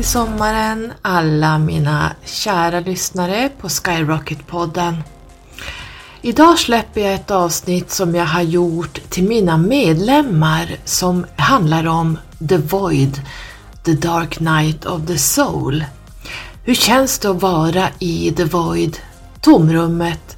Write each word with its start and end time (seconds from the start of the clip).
till 0.00 0.08
sommaren 0.08 0.92
alla 1.02 1.58
mina 1.58 2.12
kära 2.24 2.80
lyssnare 2.80 3.50
på 3.60 3.68
Skyrocket-podden. 3.68 4.96
Idag 6.22 6.58
släpper 6.58 7.00
jag 7.00 7.14
ett 7.14 7.30
avsnitt 7.30 7.90
som 7.90 8.14
jag 8.14 8.26
har 8.26 8.42
gjort 8.42 9.00
till 9.10 9.24
mina 9.24 9.56
medlemmar 9.56 10.76
som 10.84 11.26
handlar 11.36 11.86
om 11.86 12.18
The 12.48 12.56
Void, 12.56 13.20
The 13.84 13.92
Dark 13.92 14.40
Night 14.40 14.86
of 14.86 15.06
the 15.06 15.18
Soul. 15.18 15.84
Hur 16.64 16.74
känns 16.74 17.18
det 17.18 17.30
att 17.30 17.42
vara 17.42 17.88
i 17.98 18.32
The 18.36 18.44
Void, 18.44 18.98
tomrummet, 19.40 20.36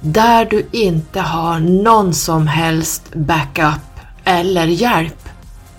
där 0.00 0.44
du 0.44 0.66
inte 0.72 1.20
har 1.20 1.60
någon 1.60 2.14
som 2.14 2.46
helst 2.46 3.02
backup 3.14 4.00
eller 4.24 4.66
hjälp? 4.66 5.28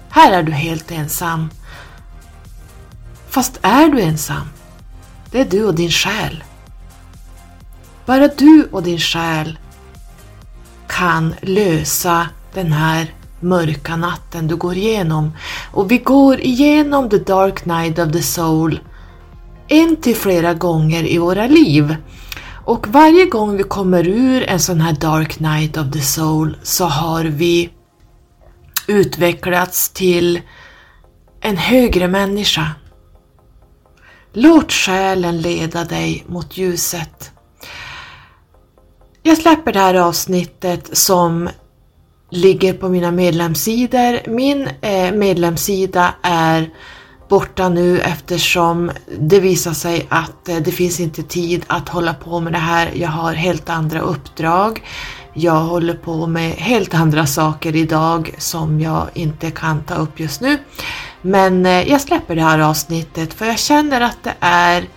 Här 0.10 0.32
är 0.32 0.44
du 0.44 0.52
helt 0.52 0.92
ensam. 0.92 1.50
Fast 3.36 3.60
är 3.62 3.88
du 3.88 4.02
ensam? 4.02 4.50
Det 5.32 5.40
är 5.42 5.46
du 5.46 5.66
och 5.66 5.76
din 5.76 5.92
själ. 5.92 6.44
Bara 8.06 8.28
du 8.28 8.68
och 8.72 8.84
din 8.84 9.00
själ 9.00 9.60
kan 10.88 11.36
lösa 11.42 12.28
den 12.54 12.72
här 12.72 13.14
mörka 13.40 13.96
natten 13.96 14.48
du 14.48 14.56
går 14.56 14.78
igenom. 14.78 15.34
Och 15.72 15.92
vi 15.92 15.98
går 15.98 16.40
igenom 16.40 17.10
the 17.10 17.18
dark 17.18 17.66
night 17.66 18.00
of 18.00 18.12
the 18.12 18.22
soul 18.22 18.80
en 19.68 19.96
till 19.96 20.16
flera 20.16 20.54
gånger 20.54 21.04
i 21.04 21.18
våra 21.18 21.48
liv. 21.48 21.96
Och 22.66 22.88
varje 22.88 23.26
gång 23.26 23.58
vi 23.58 23.64
kommer 23.64 24.08
ur 24.08 24.44
en 24.44 24.60
sån 24.60 24.82
här 24.82 24.94
dark 24.94 25.40
night 25.40 25.78
of 25.78 25.92
the 25.92 26.02
soul 26.02 26.58
så 26.64 26.86
har 26.86 27.24
vi 27.24 27.70
utvecklats 28.88 29.90
till 29.90 30.42
en 31.42 31.58
högre 31.58 32.08
människa. 32.08 32.72
Låt 34.38 34.72
själen 34.72 35.42
leda 35.42 35.84
dig 35.84 36.24
mot 36.28 36.58
ljuset. 36.58 37.32
Jag 39.24 39.38
släpper 39.38 39.74
det 39.74 39.80
här 39.80 39.96
avsnittet 39.96 40.98
som 40.98 41.50
ligger 42.32 42.74
på 42.74 42.90
mina 42.90 43.12
medlemssidor. 43.12 44.30
Min 44.30 44.70
eh, 44.82 45.12
medlemssida 45.12 46.14
är 46.22 46.70
borta 47.30 47.70
nu 47.70 48.00
eftersom 48.00 48.92
det 49.20 49.40
visar 49.40 49.74
sig 49.74 50.06
att 50.10 50.50
eh, 50.50 50.58
det 50.58 50.72
finns 50.72 51.00
inte 51.00 51.24
tid 51.24 51.64
att 51.68 51.90
hålla 51.90 52.14
på 52.14 52.40
med 52.40 52.54
det 52.54 52.60
här. 52.60 52.92
Jag 52.96 53.10
har 53.10 53.34
helt 53.34 53.70
andra 53.70 54.00
uppdrag. 54.00 54.84
Jag 55.34 55.60
håller 55.60 55.94
på 55.94 56.28
med 56.28 56.52
helt 56.52 56.94
andra 56.94 57.26
saker 57.26 57.76
idag 57.76 58.36
som 58.38 58.82
jag 58.82 59.08
inte 59.14 59.52
kan 59.52 59.84
ta 59.84 59.96
upp 59.96 60.20
just 60.20 60.42
nu. 60.42 60.58
Men 61.26 61.66
eh, 61.66 61.90
jag 61.90 62.02
släpper 62.02 62.36
det 62.36 62.42
här 62.42 62.60
avsnittet 62.60 63.34
för 63.34 63.46
jag 63.46 63.60
känner 63.60 64.02
att 64.02 64.24
det 64.24 64.34
är 64.40 64.88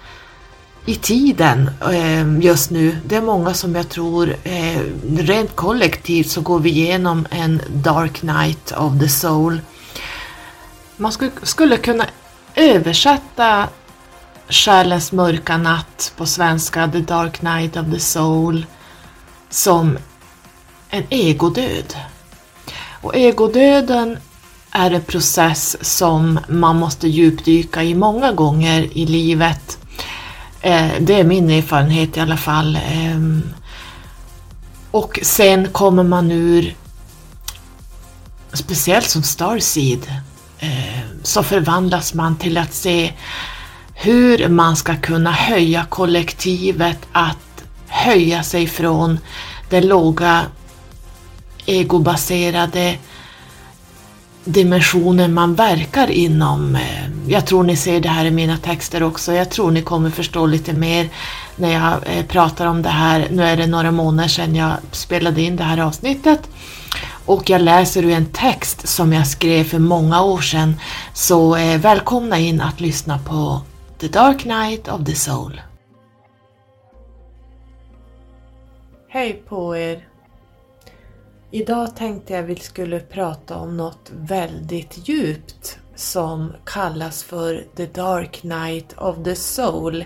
i 0.87 0.95
tiden 0.95 1.71
ehm, 1.93 2.43
just 2.43 2.71
nu. 2.71 2.97
Det 3.05 3.17
är 3.17 3.23
många 3.23 3.55
som 3.55 3.75
jag 3.75 3.89
tror 3.89 4.37
eh, 4.45 4.81
rent 5.19 5.57
kollektivt 5.57 6.31
så 6.31 6.41
går 6.41 6.59
vi 6.59 6.71
igenom 6.71 7.27
en 7.31 7.61
dark 7.69 8.23
night 8.23 8.73
of 8.73 9.01
the 9.01 9.09
soul. 9.09 9.61
Man 10.97 11.13
skulle 11.43 11.77
kunna 11.77 12.07
översätta 12.55 13.69
Själens 14.49 15.13
mörka 15.13 15.57
natt 15.57 16.13
på 16.17 16.27
svenska, 16.27 16.89
The 16.89 16.99
Dark 16.99 17.43
Night 17.43 17.77
of 17.77 17.87
the 17.93 18.01
Soul, 18.01 18.67
som 19.51 19.99
en 20.91 21.05
egodöd. 21.11 21.95
Och 23.03 23.17
egodöden 23.17 24.19
är 24.71 24.91
en 24.91 25.03
process 25.03 25.77
som 25.81 26.41
man 26.49 26.77
måste 26.77 27.09
djupdyka 27.09 27.83
i 27.83 27.95
många 27.95 28.33
gånger 28.33 28.89
i 28.93 29.07
livet. 29.07 29.79
Eh, 30.61 30.91
det 31.01 31.15
är 31.15 31.25
min 31.25 31.51
erfarenhet 31.51 32.17
i 32.17 32.21
alla 32.21 32.37
fall. 32.37 32.79
Ehm, 32.93 33.43
och 34.91 35.19
sen 35.23 35.69
kommer 35.69 36.03
man 36.03 36.31
ur, 36.31 36.75
speciellt 38.53 39.09
som 39.09 39.23
Starseed, 39.23 40.13
eh, 40.59 41.01
så 41.23 41.43
förvandlas 41.43 42.15
man 42.15 42.37
till 42.37 42.59
att 42.59 42.75
se 42.75 43.13
hur 43.95 44.49
man 44.49 44.77
ska 44.77 44.97
kunna 44.97 45.33
höja 45.33 45.85
kollektivet, 45.85 46.99
att 47.13 47.65
höja 47.87 48.43
sig 48.43 48.67
från 48.67 49.19
den 49.71 49.87
låga 49.87 50.47
egobaserade 51.67 52.99
dimensionen 54.49 55.35
man 55.35 55.55
verkar 55.55 56.11
inom. 56.11 56.77
Eh, 56.77 57.11
jag 57.27 57.47
tror 57.47 57.63
ni 57.63 57.77
ser 57.77 58.01
det 58.01 58.09
här 58.09 58.25
i 58.25 58.31
mina 58.31 58.57
texter 58.57 59.03
också. 59.03 59.33
Jag 59.33 59.51
tror 59.51 59.71
ni 59.71 59.83
kommer 59.83 60.11
förstå 60.11 60.47
lite 60.47 60.73
mer 60.73 61.09
när 61.57 61.73
jag 61.73 62.17
eh, 62.17 62.25
pratar 62.27 62.67
om 62.67 62.83
det 62.83 62.89
här. 62.89 63.29
Nu 63.31 63.43
är 63.43 63.57
det 63.57 63.67
några 63.67 63.91
månader 63.91 64.29
sedan 64.29 64.55
jag 64.55 64.73
spelade 64.93 65.43
in 65.43 65.57
det 65.57 65.65
här 65.65 65.79
avsnittet 65.79 66.41
och 67.27 67.51
jag 67.51 67.61
läser 67.61 68.05
ur 68.05 68.11
en 68.11 68.27
text 68.27 68.89
som 68.89 69.13
jag 69.13 69.27
skrev 69.27 69.65
för 69.65 69.79
många 69.79 70.23
år 70.23 70.41
sedan. 70.41 70.75
Så 71.15 71.57
eh, 71.57 71.81
välkomna 71.81 72.39
in 72.39 72.61
att 72.61 72.81
lyssna 72.81 73.19
på 73.19 73.61
The 73.99 74.09
Dark 74.09 74.45
Night 74.45 74.89
of 74.89 75.05
the 75.05 75.15
Soul. 75.15 75.61
Hej 79.09 79.43
på 79.49 79.77
er! 79.77 80.08
Idag 81.51 81.97
tänkte 81.97 82.33
jag 82.33 82.43
vi 82.43 82.57
skulle 82.57 83.01
prata 83.01 83.57
om 83.57 83.77
något 83.77 84.11
väldigt 84.15 85.09
djupt 85.09 85.79
som 85.95 86.53
kallas 86.65 87.23
för 87.23 87.65
The 87.77 87.87
Dark 87.87 88.43
Night 88.43 88.99
of 88.99 89.17
the 89.25 89.35
Soul. 89.35 90.05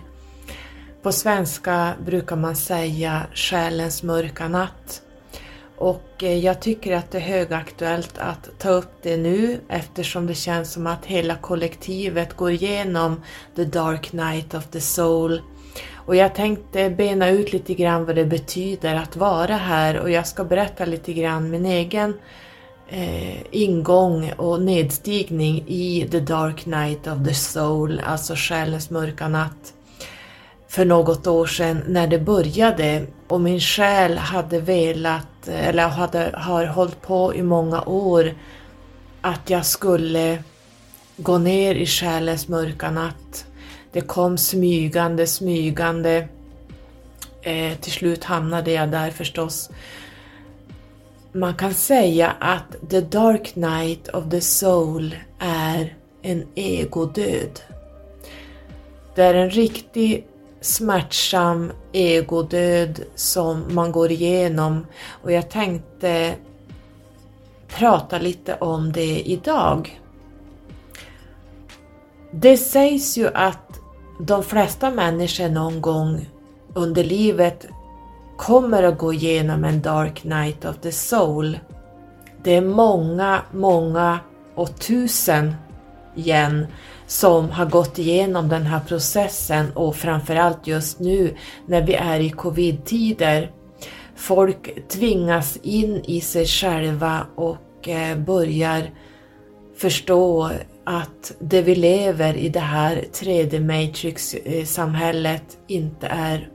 På 1.02 1.12
svenska 1.12 1.94
brukar 2.04 2.36
man 2.36 2.56
säga 2.56 3.26
Själens 3.34 4.02
mörka 4.02 4.48
natt. 4.48 5.02
Och 5.76 6.22
eh, 6.22 6.38
jag 6.38 6.60
tycker 6.60 6.96
att 6.96 7.10
det 7.10 7.18
är 7.18 7.22
högaktuellt 7.22 8.18
att 8.18 8.50
ta 8.58 8.70
upp 8.70 8.92
det 9.02 9.16
nu 9.16 9.60
eftersom 9.68 10.26
det 10.26 10.34
känns 10.34 10.72
som 10.72 10.86
att 10.86 11.06
hela 11.06 11.36
kollektivet 11.36 12.36
går 12.36 12.50
igenom 12.50 13.22
The 13.56 13.64
Dark 13.64 14.12
Night 14.12 14.54
of 14.54 14.66
the 14.66 14.80
Soul 14.80 15.40
och 16.06 16.16
jag 16.16 16.34
tänkte 16.34 16.90
bena 16.90 17.28
ut 17.28 17.52
lite 17.52 17.74
grann 17.74 18.04
vad 18.04 18.16
det 18.16 18.24
betyder 18.24 18.94
att 18.94 19.16
vara 19.16 19.56
här. 19.56 19.98
Och 19.98 20.10
jag 20.10 20.26
ska 20.26 20.44
berätta 20.44 20.84
lite 20.84 21.12
grann 21.12 21.50
min 21.50 21.66
egen 21.66 22.14
eh, 22.88 23.36
ingång 23.50 24.32
och 24.36 24.62
nedstigning 24.62 25.64
i 25.66 26.08
The 26.10 26.20
Dark 26.20 26.66
Night 26.66 27.06
of 27.06 27.28
the 27.28 27.34
Soul, 27.34 28.00
alltså 28.04 28.34
själens 28.36 28.90
mörka 28.90 29.28
natt 29.28 29.74
för 30.68 30.84
något 30.84 31.26
år 31.26 31.46
sedan 31.46 31.82
när 31.86 32.06
det 32.06 32.18
började. 32.18 33.06
Och 33.28 33.40
min 33.40 33.60
själ 33.60 34.18
hade 34.18 34.60
velat, 34.60 35.48
eller 35.48 35.88
hade, 35.88 36.30
har 36.34 36.66
hållit 36.66 37.02
på 37.02 37.34
i 37.34 37.42
många 37.42 37.82
år 37.82 38.34
att 39.20 39.50
jag 39.50 39.66
skulle 39.66 40.42
gå 41.16 41.38
ner 41.38 41.74
i 41.74 41.86
själens 41.86 42.48
mörka 42.48 42.90
natt 42.90 43.46
det 43.92 44.00
kom 44.00 44.38
smygande, 44.38 45.26
smygande. 45.26 46.28
Eh, 47.42 47.78
till 47.78 47.92
slut 47.92 48.24
hamnade 48.24 48.72
jag 48.72 48.90
där 48.90 49.10
förstås. 49.10 49.70
Man 51.32 51.54
kan 51.54 51.74
säga 51.74 52.32
att 52.40 52.90
The 52.90 53.00
Dark 53.00 53.56
Night 53.56 54.08
of 54.08 54.30
the 54.30 54.40
Soul 54.40 55.16
är 55.38 55.96
en 56.22 56.46
egodöd. 56.54 57.60
Det 59.14 59.22
är 59.22 59.34
en 59.34 59.50
riktig 59.50 60.26
smärtsam 60.60 61.72
egodöd 61.92 63.00
som 63.14 63.74
man 63.74 63.92
går 63.92 64.10
igenom 64.10 64.86
och 65.22 65.32
jag 65.32 65.50
tänkte 65.50 66.34
prata 67.68 68.18
lite 68.18 68.54
om 68.54 68.92
det 68.92 69.20
idag. 69.20 70.00
Det 72.30 72.56
sägs 72.56 73.16
ju 73.16 73.28
att 73.34 73.61
de 74.26 74.42
flesta 74.42 74.90
människor 74.90 75.48
någon 75.48 75.80
gång 75.80 76.28
under 76.74 77.04
livet 77.04 77.66
kommer 78.36 78.82
att 78.82 78.98
gå 78.98 79.12
igenom 79.12 79.64
en 79.64 79.82
dark 79.82 80.24
night 80.24 80.64
of 80.64 80.76
the 80.76 80.92
soul. 80.92 81.58
Det 82.42 82.56
är 82.56 82.60
många, 82.60 83.42
många 83.52 84.18
och 84.54 84.80
tusen 84.80 85.54
igen 86.14 86.66
som 87.06 87.50
har 87.50 87.66
gått 87.66 87.98
igenom 87.98 88.48
den 88.48 88.62
här 88.62 88.80
processen 88.88 89.72
och 89.74 89.96
framförallt 89.96 90.66
just 90.66 91.00
nu 91.00 91.36
när 91.66 91.82
vi 91.82 91.94
är 91.94 92.20
i 92.20 92.30
covid-tider. 92.30 93.50
Folk 94.16 94.88
tvingas 94.88 95.56
in 95.62 96.02
i 96.04 96.20
sig 96.20 96.46
själva 96.46 97.26
och 97.34 97.88
eh, 97.88 98.18
börjar 98.18 98.90
förstå 99.76 100.50
att 100.84 101.32
det 101.38 101.62
vi 101.62 101.74
lever 101.74 102.36
i 102.36 102.48
det 102.48 102.60
här 102.60 103.04
3D 103.12 103.60
Matrix-samhället 103.60 105.58
inte 105.66 106.06
är 106.06 106.48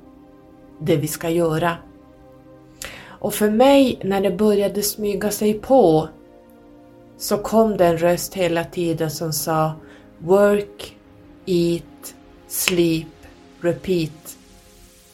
det 0.80 0.96
vi 0.96 1.08
ska 1.08 1.30
göra. 1.30 1.78
Och 3.20 3.34
för 3.34 3.50
mig, 3.50 4.00
när 4.04 4.22
det 4.22 4.32
började 4.32 4.82
smyga 4.82 5.32
sig 5.32 5.54
på, 5.54 6.10
så 7.18 7.38
kom 7.38 7.78
det 7.78 7.86
en 7.86 7.98
röst 7.98 8.34
hela 8.34 8.64
tiden 8.64 9.12
som 9.12 9.34
sa 9.34 9.72
Work, 10.20 10.96
eat, 11.46 12.16
sleep, 12.48 13.08
repeat. 13.62 14.38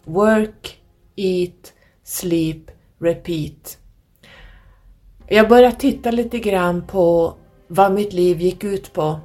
Work, 0.03 0.81
eat, 1.15 1.73
sleep, 2.03 2.71
repeat. 2.99 3.77
Jag 5.27 5.49
började 5.49 5.75
titta 5.75 6.11
lite 6.11 6.39
grann 6.39 6.87
på 6.87 7.35
vad 7.73 7.91
mitt 7.91 8.13
liv 8.13 8.41
gick 8.41 8.63
ut 8.63 8.93
på. 8.93 9.19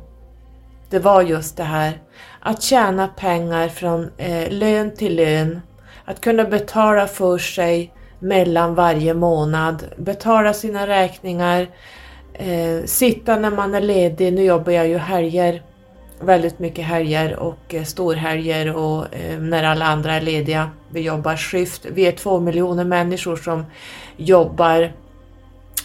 Det 0.90 0.98
var 0.98 1.22
just 1.22 1.56
det 1.56 1.62
här 1.62 2.00
att 2.40 2.62
tjäna 2.62 3.08
pengar 3.08 3.68
från 3.68 4.10
eh, 4.16 4.50
lön 4.50 4.94
till 4.94 5.16
lön, 5.16 5.60
att 6.04 6.20
kunna 6.20 6.44
betala 6.44 7.06
för 7.06 7.38
sig 7.38 7.92
mellan 8.18 8.74
varje 8.74 9.14
månad, 9.14 9.84
betala 9.96 10.52
sina 10.52 10.86
räkningar, 10.86 11.68
eh, 12.34 12.84
sitta 12.84 13.38
när 13.38 13.50
man 13.50 13.74
är 13.74 13.80
ledig. 13.80 14.32
Nu 14.32 14.44
jobbar 14.44 14.72
jag 14.72 14.88
ju 14.88 14.98
helger, 14.98 15.62
väldigt 16.20 16.58
mycket 16.58 16.84
helger 16.84 17.36
och 17.36 17.74
eh, 17.74 17.84
storhelger 17.84 18.76
och 18.76 19.14
eh, 19.14 19.38
när 19.38 19.64
alla 19.64 19.84
andra 19.84 20.14
är 20.14 20.20
lediga. 20.20 20.70
Vi 20.90 21.00
jobbar 21.00 21.36
skift. 21.36 21.86
Vi 21.90 22.06
är 22.06 22.12
två 22.12 22.40
miljoner 22.40 22.84
människor 22.84 23.36
som 23.36 23.64
jobbar 24.16 24.92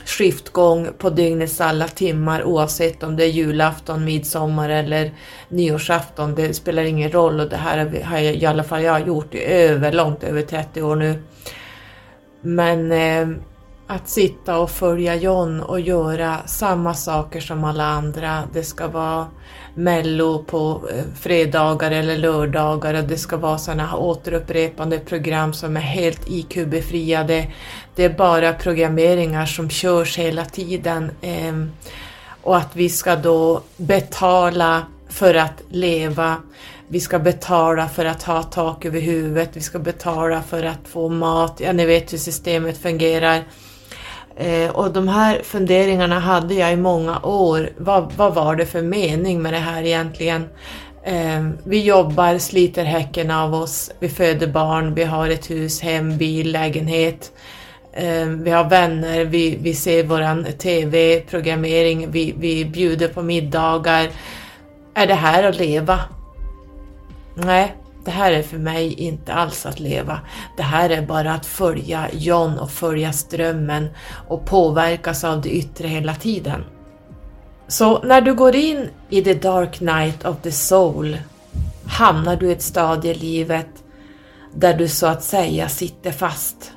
skiftgång 0.06 0.90
på 0.98 1.10
dygnets 1.10 1.62
alla 1.62 1.88
timmar 1.88 2.44
oavsett 2.44 3.04
om 3.04 3.16
det 3.16 3.24
är 3.24 3.30
julafton, 3.30 4.06
midsommar 4.06 4.70
eller 4.70 5.12
nyårsafton. 5.50 6.36
Det 6.36 6.54
spelar 6.54 6.84
ingen 6.84 7.12
roll 7.12 7.40
och 7.40 7.50
det 7.50 7.58
här 7.58 8.04
har 8.04 8.20
jag, 8.20 8.36
i 8.36 8.46
alla 8.46 8.64
fall 8.64 8.84
jag 8.84 9.08
gjort 9.08 9.36
i 9.36 9.44
över, 9.44 9.92
långt 9.92 10.24
över 10.24 10.42
30 10.42 10.82
år 10.82 10.96
nu. 10.96 11.24
Men 12.42 12.92
eh, 12.92 13.38
att 13.88 14.10
sitta 14.10 14.58
och 14.58 14.72
följa 14.72 15.16
John 15.16 15.62
och 15.62 15.80
göra 15.80 16.38
samma 16.46 16.94
saker 16.94 17.40
som 17.40 17.64
alla 17.64 17.86
andra. 17.86 18.44
Det 18.54 18.64
ska 18.64 18.88
vara 18.88 19.28
mello 19.74 20.44
på 20.44 20.82
eh, 20.92 21.04
fredagar 21.16 21.92
eller 21.92 22.18
lördagar 22.18 22.94
och 22.94 23.04
det 23.04 23.18
ska 23.18 23.38
vara 23.38 23.58
sådana 23.58 23.86
här 23.86 23.98
återupprepande 23.98 25.00
program 25.00 25.54
som 25.54 25.78
är 25.78 25.82
helt 25.82 26.30
IQ-befriade. 26.30 27.48
Det 27.96 28.04
är 28.04 28.10
bara 28.10 28.54
programmeringar 28.54 29.46
som 29.46 29.70
körs 29.70 30.18
hela 30.18 30.46
tiden 30.46 31.12
ehm, 31.22 31.72
och 32.42 32.58
att 32.58 32.76
vi 32.76 32.90
ska 32.90 33.16
då 33.16 33.62
betala 33.78 34.86
för 35.10 35.36
att 35.36 35.62
leva. 35.70 36.38
Vi 36.88 37.00
ska 37.00 37.20
betala 37.20 37.90
för 37.90 38.06
att 38.06 38.24
ha 38.24 38.44
tak 38.44 38.86
över 38.86 39.00
huvudet, 39.00 39.50
vi 39.54 39.62
ska 39.62 39.80
betala 39.80 40.42
för 40.42 40.64
att 40.64 40.88
få 40.88 41.10
mat. 41.10 41.60
Ja, 41.60 41.72
ni 41.72 41.86
vet 41.86 42.14
hur 42.14 42.18
systemet 42.18 42.78
fungerar. 42.78 43.44
Eh, 44.36 44.70
och 44.70 44.94
de 44.94 45.08
här 45.08 45.42
funderingarna 45.44 46.20
hade 46.20 46.54
jag 46.54 46.74
i 46.74 46.76
många 46.76 47.20
år. 47.20 47.70
Vad, 47.78 48.14
vad 48.18 48.34
var 48.34 48.56
det 48.56 48.66
för 48.66 48.82
mening 48.82 49.42
med 49.42 49.54
det 49.54 49.60
här 49.60 49.84
egentligen? 49.84 50.50
Eh, 51.04 51.50
vi 51.64 51.84
jobbar, 51.84 52.38
sliter 52.38 52.84
häcken 52.84 53.32
av 53.32 53.54
oss, 53.54 53.92
vi 54.00 54.10
föder 54.10 54.48
barn, 54.48 54.94
vi 54.94 55.04
har 55.04 55.30
ett 55.30 55.50
hus, 55.50 55.82
hem, 55.82 56.18
bil, 56.18 56.52
lägenhet. 56.52 57.32
Eh, 57.94 58.26
vi 58.26 58.52
har 58.52 58.70
vänner, 58.70 59.26
vi, 59.26 59.58
vi 59.62 59.74
ser 59.74 60.04
våran 60.04 60.46
TV-programmering, 60.58 62.12
vi, 62.12 62.34
vi 62.38 62.66
bjuder 62.66 63.08
på 63.08 63.22
middagar. 63.22 64.10
Är 64.94 65.08
det 65.08 65.14
här 65.14 65.44
att 65.44 65.58
leva? 65.58 66.00
Nej, 67.36 67.76
det 68.06 68.12
här 68.12 68.32
är 68.32 68.44
för 68.44 68.58
mig 68.58 68.94
inte 68.94 69.34
alls 69.34 69.66
att 69.66 69.80
leva. 69.80 70.20
Det 70.58 70.64
här 70.64 70.90
är 70.90 71.02
bara 71.02 71.34
att 71.34 71.46
följa 71.46 72.10
John 72.14 72.60
och 72.60 72.72
följa 72.72 73.14
strömmen 73.14 73.90
och 74.28 74.46
påverkas 74.46 75.24
av 75.24 75.42
det 75.42 75.50
yttre 75.50 75.88
hela 75.88 76.16
tiden. 76.16 76.64
Så 77.68 78.04
när 78.04 78.22
du 78.22 78.34
går 78.34 78.56
in 78.56 78.90
i 79.10 79.22
the 79.22 79.34
dark 79.34 79.82
night 79.82 80.26
of 80.26 80.36
the 80.42 80.52
soul 80.52 81.18
hamnar 81.86 82.36
du 82.36 82.50
i 82.50 82.52
ett 82.52 82.62
stadie 82.62 83.12
i 83.12 83.16
livet 83.16 83.68
där 84.56 84.74
du 84.74 84.88
så 84.88 85.08
att 85.08 85.24
säga 85.24 85.70
sitter 85.70 86.12
fast. 86.12 86.72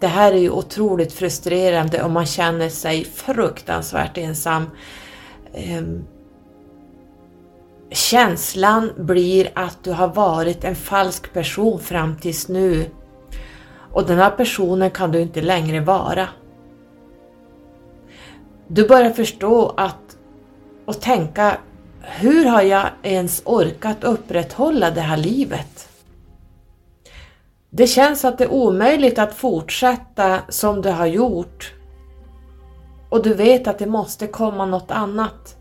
Det 0.00 0.06
här 0.06 0.32
är 0.32 0.38
ju 0.38 0.50
otroligt 0.50 1.12
frustrerande 1.12 2.02
om 2.02 2.12
man 2.12 2.26
känner 2.26 2.68
sig 2.68 3.04
fruktansvärt 3.04 4.18
ensam. 4.18 4.70
Ehm, 5.54 6.04
Känslan 7.96 8.92
blir 8.96 9.50
att 9.54 9.84
du 9.84 9.92
har 9.92 10.08
varit 10.08 10.64
en 10.64 10.76
falsk 10.76 11.32
person 11.32 11.80
fram 11.80 12.16
tills 12.16 12.48
nu 12.48 12.90
och 13.92 14.06
den 14.06 14.18
här 14.18 14.30
personen 14.30 14.90
kan 14.90 15.12
du 15.12 15.20
inte 15.20 15.40
längre 15.42 15.80
vara. 15.80 16.28
Du 18.68 18.88
börjar 18.88 19.10
förstå 19.10 19.74
att 19.76 20.16
och 20.84 21.00
tänka 21.00 21.58
hur 22.00 22.44
har 22.44 22.62
jag 22.62 22.86
ens 23.02 23.42
orkat 23.44 24.04
upprätthålla 24.04 24.90
det 24.90 25.00
här 25.00 25.16
livet? 25.16 25.88
Det 27.70 27.86
känns 27.86 28.24
att 28.24 28.38
det 28.38 28.44
är 28.44 28.52
omöjligt 28.52 29.18
att 29.18 29.34
fortsätta 29.34 30.40
som 30.48 30.82
du 30.82 30.90
har 30.90 31.06
gjort 31.06 31.74
och 33.08 33.22
du 33.22 33.34
vet 33.34 33.66
att 33.66 33.78
det 33.78 33.86
måste 33.86 34.26
komma 34.26 34.66
något 34.66 34.90
annat. 34.90 35.56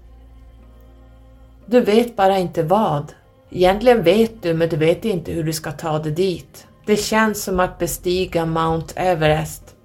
Du 1.65 1.79
vet 1.79 2.15
bara 2.15 2.37
inte 2.37 2.63
vad. 2.63 3.13
Egentligen 3.49 4.03
vet 4.03 4.43
du, 4.43 4.53
men 4.53 4.69
du 4.69 4.75
vet 4.75 5.05
inte 5.05 5.31
hur 5.31 5.43
du 5.43 5.53
ska 5.53 5.71
ta 5.71 5.99
dig 5.99 6.11
dit. 6.11 6.67
Det 6.85 6.95
känns 6.95 7.43
som 7.43 7.59
att 7.59 7.79
bestiga 7.79 8.45
Mount 8.45 8.93
Everest. 8.95 9.75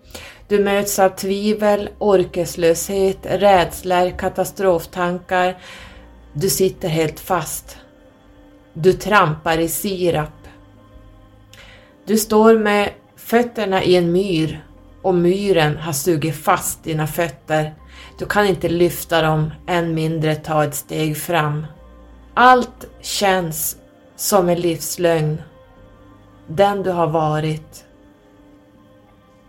Du 0.49 0.65
möts 0.65 0.99
av 0.99 1.09
tvivel, 1.09 1.89
orkeslöshet, 1.99 3.19
rädslor, 3.23 4.19
katastroftankar. 4.19 5.59
Du 6.33 6.51
sitter 6.51 6.89
helt 6.89 7.21
fast. 7.21 7.77
Du 8.73 8.93
trampar 8.93 9.59
i 9.59 9.69
sirap. 9.69 10.29
Du 12.07 12.19
står 12.19 12.59
med 12.59 12.91
fötterna 13.17 13.85
i 13.85 13.97
en 13.97 14.13
myr 14.13 14.65
och 15.03 15.15
myren 15.15 15.77
har 15.77 15.93
sugit 15.93 16.37
fast 16.37 16.85
dina 16.85 17.07
fötter 17.07 17.75
du 18.21 18.27
kan 18.27 18.47
inte 18.47 18.69
lyfta 18.69 19.23
dem, 19.23 19.51
än 19.67 19.95
mindre 19.95 20.35
ta 20.35 20.65
ett 20.65 20.75
steg 20.75 21.17
fram. 21.17 21.67
Allt 22.35 22.87
känns 23.01 23.77
som 24.17 24.49
en 24.49 24.61
livslögn. 24.61 25.43
Den 26.47 26.83
du 26.83 26.91
har 26.91 27.07
varit. 27.07 27.85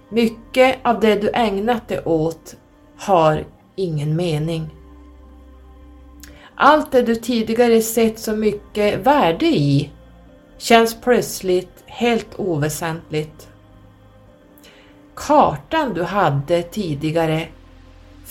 Mycket 0.09 0.77
av 0.83 0.99
det 0.99 1.15
du 1.15 1.29
ägnat 1.33 1.87
dig 1.87 2.01
åt 2.05 2.55
har 2.97 3.45
ingen 3.75 4.15
mening. 4.15 4.69
Allt 6.55 6.91
det 6.91 7.01
du 7.01 7.15
tidigare 7.15 7.81
sett 7.81 8.19
så 8.19 8.35
mycket 8.35 9.07
värde 9.07 9.45
i 9.45 9.91
känns 10.57 11.01
plötsligt 11.01 11.83
helt 11.85 12.39
oväsentligt. 12.39 13.49
Kartan 15.15 15.93
du 15.93 16.03
hade 16.03 16.63
tidigare 16.63 17.47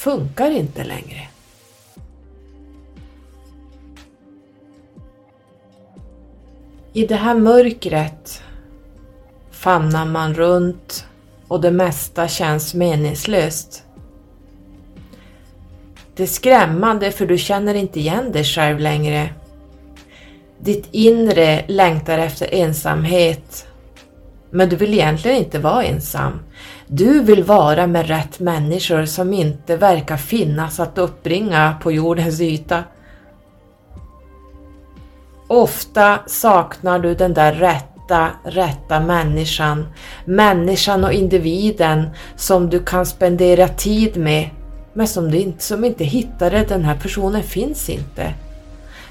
funkar 0.00 0.50
inte 0.50 0.84
längre. 0.84 1.28
I 6.92 7.06
det 7.06 7.14
här 7.14 7.34
mörkret 7.34 8.42
famnar 9.50 10.06
man 10.06 10.34
runt 10.34 11.06
och 11.48 11.60
det 11.60 11.70
mesta 11.70 12.28
känns 12.28 12.74
meningslöst. 12.74 13.84
Det 16.14 16.22
är 16.22 16.26
skrämmande 16.26 17.12
för 17.12 17.26
du 17.26 17.38
känner 17.38 17.74
inte 17.74 18.00
igen 18.00 18.32
dig 18.32 18.44
själv 18.44 18.78
längre. 18.78 19.34
Ditt 20.58 20.88
inre 20.90 21.64
längtar 21.68 22.18
efter 22.18 22.54
ensamhet 22.54 23.66
men 24.50 24.68
du 24.68 24.76
vill 24.76 24.94
egentligen 24.94 25.36
inte 25.36 25.58
vara 25.58 25.84
ensam. 25.84 26.40
Du 26.92 27.22
vill 27.22 27.44
vara 27.44 27.86
med 27.86 28.08
rätt 28.08 28.40
människor 28.40 29.04
som 29.04 29.32
inte 29.32 29.76
verkar 29.76 30.16
finnas 30.16 30.80
att 30.80 30.98
uppbringa 30.98 31.76
på 31.82 31.92
jordens 31.92 32.40
yta. 32.40 32.84
Ofta 35.46 36.18
saknar 36.26 36.98
du 36.98 37.14
den 37.14 37.34
där 37.34 37.52
rätta, 37.52 38.30
rätta 38.44 39.00
människan, 39.00 39.86
människan 40.24 41.04
och 41.04 41.12
individen 41.12 42.10
som 42.36 42.70
du 42.70 42.80
kan 42.80 43.06
spendera 43.06 43.68
tid 43.68 44.16
med, 44.16 44.50
men 44.92 45.08
som 45.08 45.30
du 45.30 45.38
inte, 45.38 45.64
som 45.64 45.84
inte 45.84 46.04
hittade, 46.04 46.64
den 46.68 46.84
här 46.84 46.96
personen 46.96 47.42
finns 47.42 47.88
inte. 47.88 48.34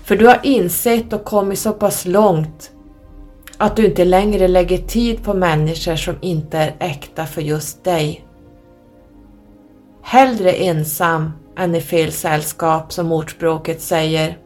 För 0.03 0.15
du 0.15 0.27
har 0.27 0.39
insett 0.43 1.13
och 1.13 1.23
kommit 1.23 1.59
så 1.59 1.73
pass 1.73 2.05
långt 2.05 2.71
att 3.61 3.75
du 3.75 3.85
inte 3.85 4.05
längre 4.05 4.47
lägger 4.47 4.77
tid 4.77 5.23
på 5.23 5.33
människor 5.33 5.95
som 5.95 6.15
inte 6.21 6.57
är 6.57 6.75
äkta 6.79 7.25
för 7.25 7.41
just 7.41 7.83
dig. 7.83 8.25
Hellre 10.01 10.51
ensam 10.51 11.31
än 11.57 11.75
i 11.75 11.81
fel 11.81 12.11
sällskap 12.11 12.93
som 12.93 13.11
ordspråket 13.11 13.81
säger. 13.81 14.37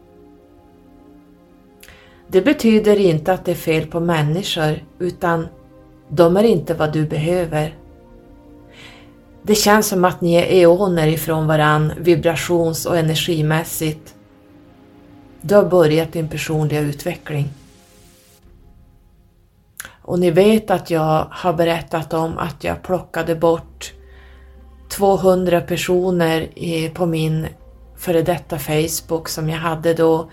Det 2.27 2.41
betyder 2.41 3.00
inte 3.00 3.34
att 3.34 3.46
det 3.46 3.51
är 3.51 3.55
fel 3.55 3.88
på 3.88 4.00
människor 4.00 4.84
utan 5.00 5.48
de 6.10 6.38
är 6.38 6.43
inte 6.43 6.74
vad 6.74 6.93
du 6.93 7.08
behöver. 7.08 7.75
Det 9.43 9.55
känns 9.55 9.88
som 9.88 10.05
att 10.05 10.22
ni 10.22 10.34
är 10.34 10.46
eoner 10.46 11.08
ifrån 11.08 11.48
varann 11.48 11.93
vibrations 11.98 12.86
och 12.86 12.98
energimässigt. 12.98 14.15
Du 15.41 15.55
har 15.55 15.65
börjat 15.65 16.13
din 16.13 16.29
personliga 16.29 16.79
utveckling. 16.79 17.50
Och 20.06 20.20
ni 20.20 20.32
vet 20.32 20.72
att 20.72 20.90
jag 20.90 21.28
har 21.32 21.54
berättat 21.54 22.14
om 22.14 22.38
att 22.38 22.64
jag 22.64 22.84
plockade 22.84 23.36
bort 23.36 23.94
200 24.90 25.62
personer 25.62 26.50
på 26.90 27.06
min 27.06 27.48
före 27.98 28.22
detta 28.22 28.60
Facebook 28.60 29.30
som 29.30 29.50
jag 29.50 29.58
hade 29.58 29.94
då. 29.94 30.30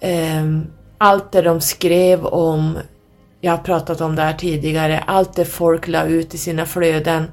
Ehm, 0.00 0.66
allt 0.98 1.32
det 1.32 1.42
de 1.42 1.60
skrev 1.60 2.26
om, 2.26 2.78
jag 3.40 3.52
har 3.52 3.58
pratat 3.58 4.00
om 4.00 4.16
det 4.16 4.22
här 4.22 4.32
tidigare, 4.32 4.98
allt 5.06 5.36
det 5.36 5.44
folk 5.44 5.88
la 5.88 6.04
ut 6.04 6.34
i 6.34 6.38
sina 6.38 6.66
flöden. 6.66 7.30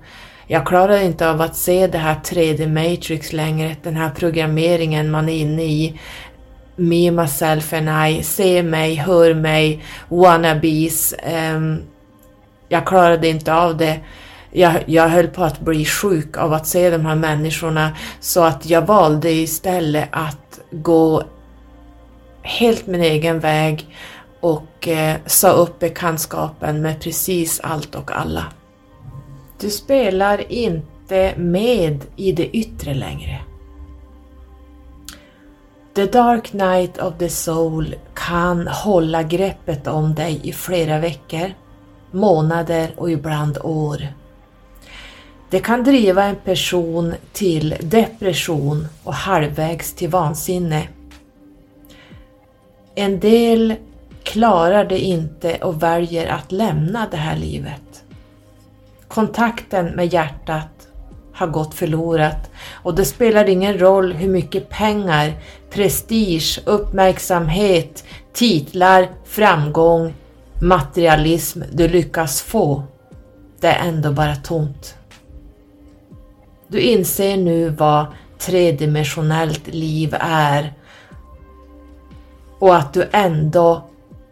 Jag 0.48 0.68
klarade 0.68 1.04
inte 1.04 1.30
av 1.30 1.42
att 1.42 1.56
se 1.56 1.88
det 1.88 1.98
här 1.98 2.16
3D 2.16 2.68
Matrix 2.68 3.34
längre, 3.34 3.76
den 3.84 3.96
här 3.96 4.10
programmeringen 4.10 5.12
man 5.12 5.30
är 5.30 5.34
inne 5.34 5.64
i. 5.64 6.00
Me, 6.76 7.12
myself 7.12 7.74
and 7.74 8.10
I, 8.10 8.24
se 8.24 8.64
mig, 8.64 8.96
hör 8.96 9.34
mig, 9.34 9.84
wannabes. 10.10 11.14
Um, 11.56 11.84
jag 12.70 12.88
klarade 12.88 13.28
inte 13.28 13.54
av 13.54 13.78
det. 13.78 14.00
Jag, 14.52 14.84
jag 14.86 15.10
höll 15.10 15.28
på 15.28 15.44
att 15.44 15.60
bli 15.60 15.86
sjuk 15.86 16.38
av 16.38 16.54
att 16.54 16.68
se 16.68 16.90
de 16.90 17.06
här 17.06 17.16
människorna 17.16 17.98
så 18.20 18.44
att 18.44 18.66
jag 18.70 18.82
valde 18.82 19.32
istället 19.32 20.10
att 20.12 20.60
gå 20.72 21.24
helt 22.42 22.88
min 22.88 23.02
egen 23.02 23.40
väg 23.40 23.88
och 24.40 24.88
eh, 24.88 25.16
sa 25.26 25.52
upp 25.52 25.80
bekantskapen 25.80 26.82
med 26.82 27.02
precis 27.02 27.60
allt 27.60 27.96
och 27.96 28.12
alla. 28.12 28.46
Du 29.60 29.70
spelar 29.70 30.52
inte 30.52 31.34
med 31.38 32.06
i 32.16 32.32
det 32.32 32.58
yttre 32.58 32.94
längre. 32.94 33.45
The 35.96 36.06
Dark 36.06 36.54
Night 36.54 36.98
of 36.98 37.14
the 37.18 37.30
Soul 37.30 37.96
kan 38.14 38.68
hålla 38.68 39.24
greppet 39.24 39.88
om 39.88 40.16
dig 40.16 40.40
i 40.44 40.52
flera 40.52 41.00
veckor, 41.00 41.54
månader 42.12 42.94
och 42.98 43.12
ibland 43.12 43.58
år. 43.58 44.08
Det 45.50 45.60
kan 45.60 45.84
driva 45.84 46.24
en 46.24 46.36
person 46.36 47.14
till 47.34 47.76
depression 47.82 48.88
och 49.04 49.14
halvvägs 49.14 49.94
till 49.94 50.10
vansinne. 50.10 50.88
En 52.96 53.20
del 53.20 53.76
klarar 54.24 54.86
det 54.86 55.00
inte 55.00 55.56
och 55.56 55.84
väljer 55.84 56.28
att 56.28 56.52
lämna 56.52 57.08
det 57.12 57.18
här 57.18 57.38
livet. 57.38 58.04
Kontakten 59.08 59.86
med 59.86 60.14
hjärtat 60.14 60.75
gått 61.48 61.74
förlorat 61.74 62.52
och 62.72 62.96
det 62.96 63.06
spelar 63.06 63.50
ingen 63.50 63.80
roll 63.80 64.14
hur 64.14 64.30
mycket 64.30 64.70
pengar, 64.70 65.34
prestige, 65.70 66.60
uppmärksamhet, 66.66 68.04
titlar, 68.34 69.10
framgång, 69.26 70.14
materialism 70.62 71.62
du 71.72 71.88
lyckas 71.88 72.42
få. 72.42 72.84
Det 73.60 73.68
är 73.68 73.88
ändå 73.88 74.12
bara 74.12 74.36
tomt. 74.36 74.96
Du 76.68 76.80
inser 76.80 77.38
nu 77.38 77.70
vad 77.70 78.06
tredimensionellt 78.40 79.68
liv 79.68 80.16
är 80.20 80.74
och 82.60 82.76
att 82.76 82.94
du 82.94 83.10
ändå 83.12 83.84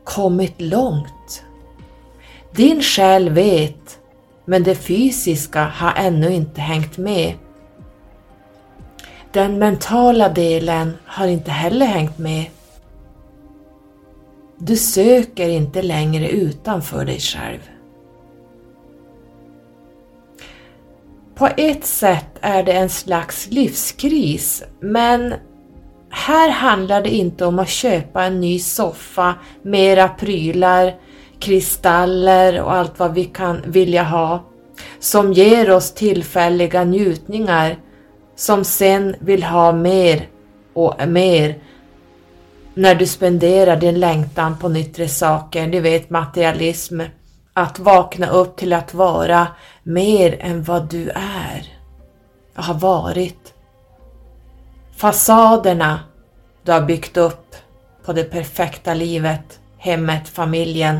kommit 0.03 0.61
långt. 0.61 1.43
Din 2.51 2.81
själ 2.81 3.29
vet, 3.29 3.99
men 4.45 4.63
det 4.63 4.75
fysiska 4.75 5.63
har 5.63 5.93
ännu 5.95 6.33
inte 6.33 6.61
hängt 6.61 6.97
med. 6.97 7.33
Den 9.31 9.59
mentala 9.59 10.29
delen 10.29 10.97
har 11.05 11.27
inte 11.27 11.51
heller 11.51 11.85
hängt 11.85 12.17
med. 12.17 12.45
Du 14.57 14.77
söker 14.77 15.49
inte 15.49 15.81
längre 15.81 16.29
utanför 16.29 17.05
dig 17.05 17.19
själv. 17.19 17.59
På 21.35 21.49
ett 21.57 21.85
sätt 21.85 22.37
är 22.41 22.63
det 22.63 22.73
en 22.73 22.89
slags 22.89 23.47
livskris, 23.51 24.63
men 24.79 25.33
här 26.09 26.49
handlar 26.49 27.01
det 27.01 27.09
inte 27.09 27.45
om 27.45 27.59
att 27.59 27.69
köpa 27.69 28.23
en 28.23 28.39
ny 28.39 28.59
soffa, 28.59 29.35
mera 29.61 30.07
prylar, 30.07 30.93
kristaller 31.43 32.61
och 32.61 32.73
allt 32.73 32.99
vad 32.99 33.13
vi 33.13 33.25
kan 33.25 33.61
vilja 33.65 34.03
ha, 34.03 34.43
som 34.99 35.33
ger 35.33 35.71
oss 35.71 35.93
tillfälliga 35.93 36.83
njutningar, 36.83 37.77
som 38.35 38.63
sen 38.63 39.15
vill 39.19 39.43
ha 39.43 39.71
mer 39.71 40.27
och 40.73 41.07
mer 41.07 41.59
när 42.73 42.95
du 42.95 43.07
spenderar 43.07 43.75
din 43.75 43.99
längtan 43.99 44.57
på 44.57 44.77
yttre 44.77 45.07
saker, 45.07 45.67
du 45.67 45.79
vet 45.79 46.09
materialism, 46.09 47.01
att 47.53 47.79
vakna 47.79 48.29
upp 48.29 48.57
till 48.57 48.73
att 48.73 48.93
vara 48.93 49.47
mer 49.83 50.37
än 50.39 50.63
vad 50.63 50.89
du 50.89 51.09
är. 51.09 51.73
Har 52.55 52.73
varit. 52.73 53.53
Fasaderna 54.97 55.99
du 56.63 56.71
har 56.71 56.81
byggt 56.81 57.17
upp 57.17 57.55
på 58.05 58.13
det 58.13 58.23
perfekta 58.23 58.93
livet, 58.93 59.59
hemmet, 59.77 60.29
familjen 60.29 60.99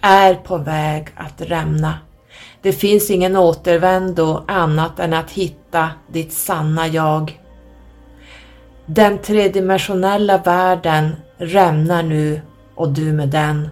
är 0.00 0.34
på 0.34 0.56
väg 0.56 1.08
att 1.14 1.40
rämna. 1.40 1.94
Det 2.62 2.72
finns 2.72 3.10
ingen 3.10 3.36
återvändo 3.36 4.44
annat 4.48 4.98
än 4.98 5.12
att 5.12 5.30
hitta 5.30 5.90
ditt 6.12 6.32
sanna 6.32 6.86
jag. 6.86 7.40
Den 8.86 9.18
tredimensionella 9.18 10.38
världen 10.38 11.16
rämnar 11.36 12.02
nu 12.02 12.40
och 12.74 12.92
du 12.92 13.12
med 13.12 13.28
den. 13.28 13.68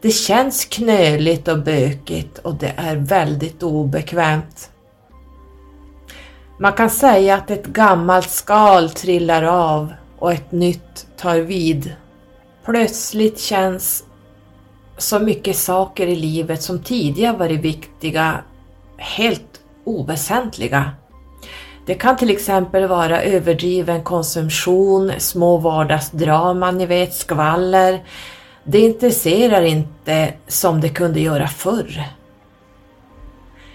Det 0.00 0.10
känns 0.10 0.64
knöligt 0.64 1.48
och 1.48 1.58
bökigt 1.58 2.38
och 2.38 2.54
det 2.54 2.72
är 2.76 2.96
väldigt 2.96 3.62
obekvämt. 3.62 4.70
Man 6.58 6.72
kan 6.72 6.90
säga 6.90 7.34
att 7.34 7.50
ett 7.50 7.66
gammalt 7.66 8.30
skal 8.30 8.90
trillar 8.90 9.42
av 9.42 9.92
och 10.18 10.32
ett 10.32 10.52
nytt 10.52 11.06
tar 11.16 11.38
vid. 11.38 11.92
Plötsligt 12.64 13.40
känns 13.40 14.04
så 14.98 15.18
mycket 15.18 15.56
saker 15.56 16.06
i 16.06 16.16
livet 16.16 16.62
som 16.62 16.78
tidigare 16.78 17.36
varit 17.36 17.60
viktiga 17.60 18.38
helt 18.96 19.60
oväsentliga. 19.84 20.90
Det 21.86 21.94
kan 21.94 22.16
till 22.16 22.30
exempel 22.30 22.86
vara 22.88 23.22
överdriven 23.22 24.02
konsumtion, 24.02 25.12
små 25.18 25.56
vardagsdraman, 25.56 26.78
ni 26.78 26.86
vet, 26.86 27.14
skvaller, 27.14 28.04
det 28.64 28.80
intresserar 28.80 29.62
inte 29.62 30.32
som 30.48 30.80
det 30.80 30.88
kunde 30.88 31.20
göra 31.20 31.48
förr. 31.48 32.04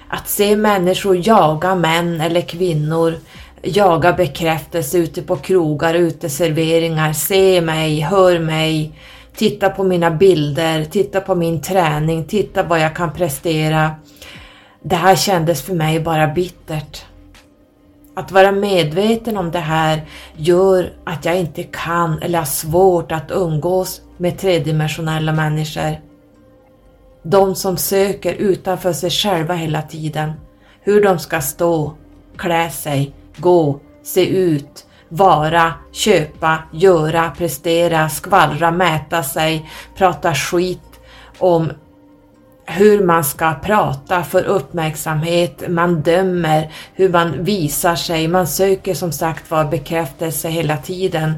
Att 0.08 0.30
se 0.30 0.56
människor 0.56 1.28
jaga 1.28 1.76
män 1.76 2.22
eller 2.22 2.42
kvinnor, 2.42 3.16
jaga 3.62 4.14
bekräftelse 4.14 4.98
ute 4.98 5.22
på 5.22 5.36
krogar, 5.36 5.94
uteserveringar, 5.94 7.14
se 7.14 7.62
mig, 7.62 8.00
hör 8.00 8.40
mig, 8.40 8.94
titta 9.36 9.70
på 9.70 9.84
mina 9.84 10.12
bilder, 10.12 10.86
titta 10.86 11.22
på 11.22 11.36
min 11.36 11.62
träning, 11.62 12.26
titta 12.26 12.64
vad 12.64 12.80
jag 12.80 12.96
kan 12.96 13.14
prestera. 13.14 13.92
Det 14.82 14.96
här 14.96 15.16
kändes 15.16 15.62
för 15.62 15.74
mig 15.74 16.00
bara 16.00 16.28
bittert. 16.28 17.06
Att 18.16 18.32
vara 18.32 18.52
medveten 18.52 19.38
om 19.38 19.52
det 19.52 19.60
här 19.60 20.02
gör 20.36 20.94
att 21.04 21.26
jag 21.26 21.40
inte 21.40 21.64
kan 21.64 22.22
eller 22.22 22.40
har 22.40 22.46
svårt 22.46 23.12
att 23.12 23.32
umgås 23.32 24.02
med 24.18 24.38
tredimensionella 24.40 25.32
människor. 25.32 26.02
De 27.24 27.56
som 27.56 27.78
söker 27.78 28.34
utanför 28.34 28.94
sig 28.94 29.10
själva 29.10 29.54
hela 29.54 29.82
tiden. 29.82 30.32
Hur 30.82 31.04
de 31.04 31.20
ska 31.20 31.42
stå, 31.42 31.94
klä 32.38 32.70
sig, 32.70 33.14
gå, 33.38 33.80
se 34.04 34.28
ut, 34.28 34.86
vara, 35.10 35.74
köpa, 35.92 36.58
göra, 36.72 37.32
prestera, 37.38 38.10
skvallra, 38.10 38.72
mäta 38.72 39.24
sig, 39.24 39.70
prata 39.98 40.36
skit 40.36 40.82
om 41.38 41.72
hur 42.66 43.06
man 43.06 43.24
ska 43.24 43.54
prata 43.54 44.24
för 44.24 44.44
uppmärksamhet, 44.44 45.64
man 45.70 46.02
dömer 46.02 46.72
hur 46.94 47.10
man 47.10 47.44
visar 47.44 47.96
sig, 47.96 48.28
man 48.28 48.48
söker 48.48 48.94
som 48.94 49.12
sagt 49.12 49.52
var 49.52 49.66
bekräftelse 49.66 50.50
hela 50.50 50.78
tiden. 50.78 51.34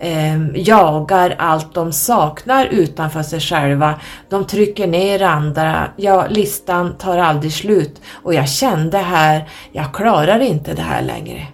Eh, 0.00 0.48
jagar 0.54 1.34
allt 1.38 1.74
de 1.74 1.92
saknar 1.92 2.66
utanför 2.66 3.22
sig 3.22 3.40
själva. 3.40 3.94
De 4.28 4.44
trycker 4.44 4.86
ner 4.86 5.22
andra, 5.22 5.88
ja 5.96 6.26
listan 6.28 6.98
tar 6.98 7.18
aldrig 7.18 7.52
slut. 7.52 8.00
Och 8.22 8.34
jag 8.34 8.48
kände 8.48 8.98
här, 8.98 9.48
jag 9.72 9.94
klarar 9.94 10.40
inte 10.40 10.74
det 10.74 10.82
här 10.82 11.02
längre. 11.02 11.46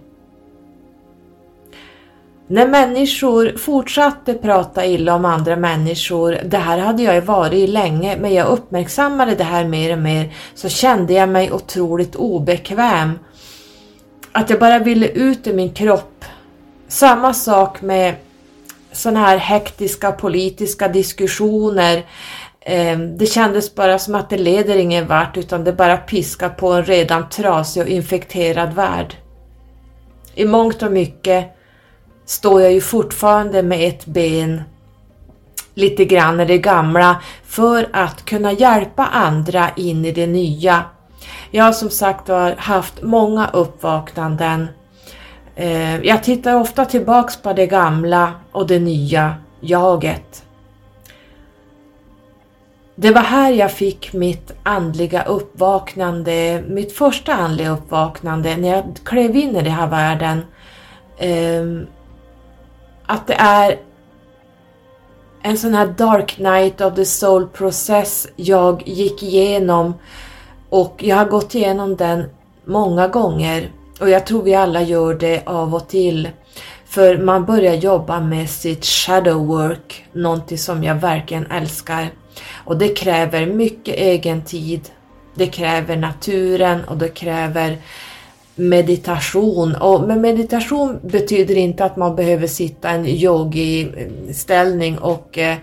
När 2.47 2.69
människor 2.69 3.57
fortsatte 3.59 4.35
prata 4.35 4.87
illa 4.87 5.15
om 5.15 5.25
andra 5.25 5.57
människor, 5.57 6.39
det 6.45 6.59
här 6.59 6.79
hade 6.79 7.03
jag 7.03 7.23
varit 7.23 7.53
i 7.53 7.67
länge, 7.67 8.17
men 8.17 8.35
jag 8.35 8.47
uppmärksammade 8.47 9.35
det 9.35 9.45
här 9.45 9.65
mer 9.65 9.93
och 9.93 9.99
mer, 9.99 10.33
så 10.55 10.69
kände 10.69 11.13
jag 11.13 11.29
mig 11.29 11.53
otroligt 11.53 12.17
obekväm. 12.17 13.19
Att 14.33 14.51
jag 14.51 14.61
bara 14.61 14.79
ville 14.79 15.09
ut 15.09 15.47
ur 15.47 15.55
min 15.55 15.73
kropp. 15.73 16.25
Samma 16.89 17.35
sak 17.35 17.83
med 17.83 18.15
sådana 18.93 19.21
här 19.21 19.37
hektiska 19.37 20.13
politiska 20.13 20.89
diskussioner. 20.89 22.05
Ehm, 22.61 23.19
det 23.19 23.27
kändes 23.27 23.75
bara 23.75 23.99
som 23.99 24.15
att 24.15 24.31
det 24.31 24.39
leder 24.39 24.77
ingen 24.77 25.07
vart 25.07 25.37
utan 25.37 25.65
det 25.65 25.73
bara 25.73 25.97
piskar 25.97 26.49
på 26.49 26.73
en 26.73 26.85
redan 26.85 27.29
trasig 27.29 27.83
och 27.83 27.89
infekterad 27.89 28.75
värld. 28.75 29.15
I 30.35 30.45
mångt 30.45 30.83
och 30.83 30.93
mycket 30.93 31.55
står 32.27 32.63
jag 32.63 32.73
ju 32.73 32.81
fortfarande 32.81 33.63
med 33.63 33.89
ett 33.89 34.07
ben 34.07 34.63
lite 35.75 36.05
grann 36.05 36.41
i 36.41 36.45
det 36.45 36.59
gamla 36.59 37.23
för 37.45 37.89
att 37.93 38.25
kunna 38.25 38.53
hjälpa 38.53 39.07
andra 39.07 39.71
in 39.77 40.05
i 40.05 40.13
det 40.13 40.27
nya. 40.27 40.85
Jag 41.51 41.65
har 41.65 41.73
som 41.73 41.91
sagt 41.91 42.29
var 42.29 42.55
haft 42.59 43.03
många 43.03 43.49
uppvaknanden. 43.53 44.69
Eh, 45.57 45.97
jag 46.01 46.23
tittar 46.23 46.55
ofta 46.55 46.85
tillbaks 46.85 47.37
på 47.37 47.53
det 47.53 47.67
gamla 47.67 48.33
och 48.53 48.67
det 48.67 48.79
nya 48.79 49.35
jaget. 49.61 50.45
Det 52.97 53.11
var 53.11 53.23
här 53.23 53.53
jag 53.53 53.73
fick 53.73 54.13
mitt 54.13 54.53
andliga 54.63 55.23
uppvaknande, 55.23 56.65
mitt 56.69 56.93
första 56.93 57.35
andliga 57.35 57.71
uppvaknande 57.71 58.57
när 58.57 58.69
jag 58.69 58.85
klev 59.05 59.37
in 59.37 59.57
i 59.57 59.63
den 59.63 59.73
här 59.73 59.87
världen. 59.87 60.43
Ehm, 61.19 61.87
att 63.07 63.27
det 63.27 63.35
är 63.35 63.79
en 65.43 65.59
sån 65.59 65.75
här 65.75 65.87
dark 65.87 66.39
night 66.39 66.81
of 66.81 66.95
the 66.95 67.05
soul 67.05 67.47
process 67.47 68.29
jag 68.37 68.89
gick 68.89 69.23
igenom 69.23 69.95
och 70.71 70.95
jag 70.99 71.17
har 71.17 71.27
gått 71.27 71.55
igenom 71.55 71.97
den 71.97 72.25
många 72.65 73.09
gånger 73.09 73.71
och 74.01 74.11
jag 74.11 74.27
tror 74.27 74.43
vi 74.43 74.55
alla 74.55 74.83
gör 74.83 75.15
det 75.15 75.43
av 75.47 75.75
och 75.75 75.89
till. 75.89 76.29
För 76.87 77.19
man 77.19 77.45
börjar 77.45 77.75
jobba 77.75 78.21
med 78.21 78.51
sitt 78.51 78.85
shadow 78.85 79.47
work, 79.47 80.05
någonting 80.13 80.59
som 80.59 80.85
jag 80.85 80.95
verkligen 80.95 81.47
älskar. 81.47 82.11
Och 82.65 82.79
det 82.79 82.89
kräver 82.89 83.47
mycket 83.47 83.95
egen 83.95 84.43
tid. 84.43 84.91
Det 85.35 85.47
kräver 85.47 85.97
naturen 85.97 86.85
och 86.85 86.97
det 86.97 87.09
kräver 87.09 87.79
meditation. 88.55 89.75
Och 89.75 90.01
med 90.01 90.19
meditation 90.19 91.01
betyder 91.03 91.57
inte 91.57 91.85
att 91.85 91.97
man 91.97 92.17
behöver 92.17 92.47
sitta 92.47 92.91
i 92.91 92.95
en 92.95 93.07
yogi-ställning 93.07 94.99
och 94.99 95.39
eh, 95.39 95.57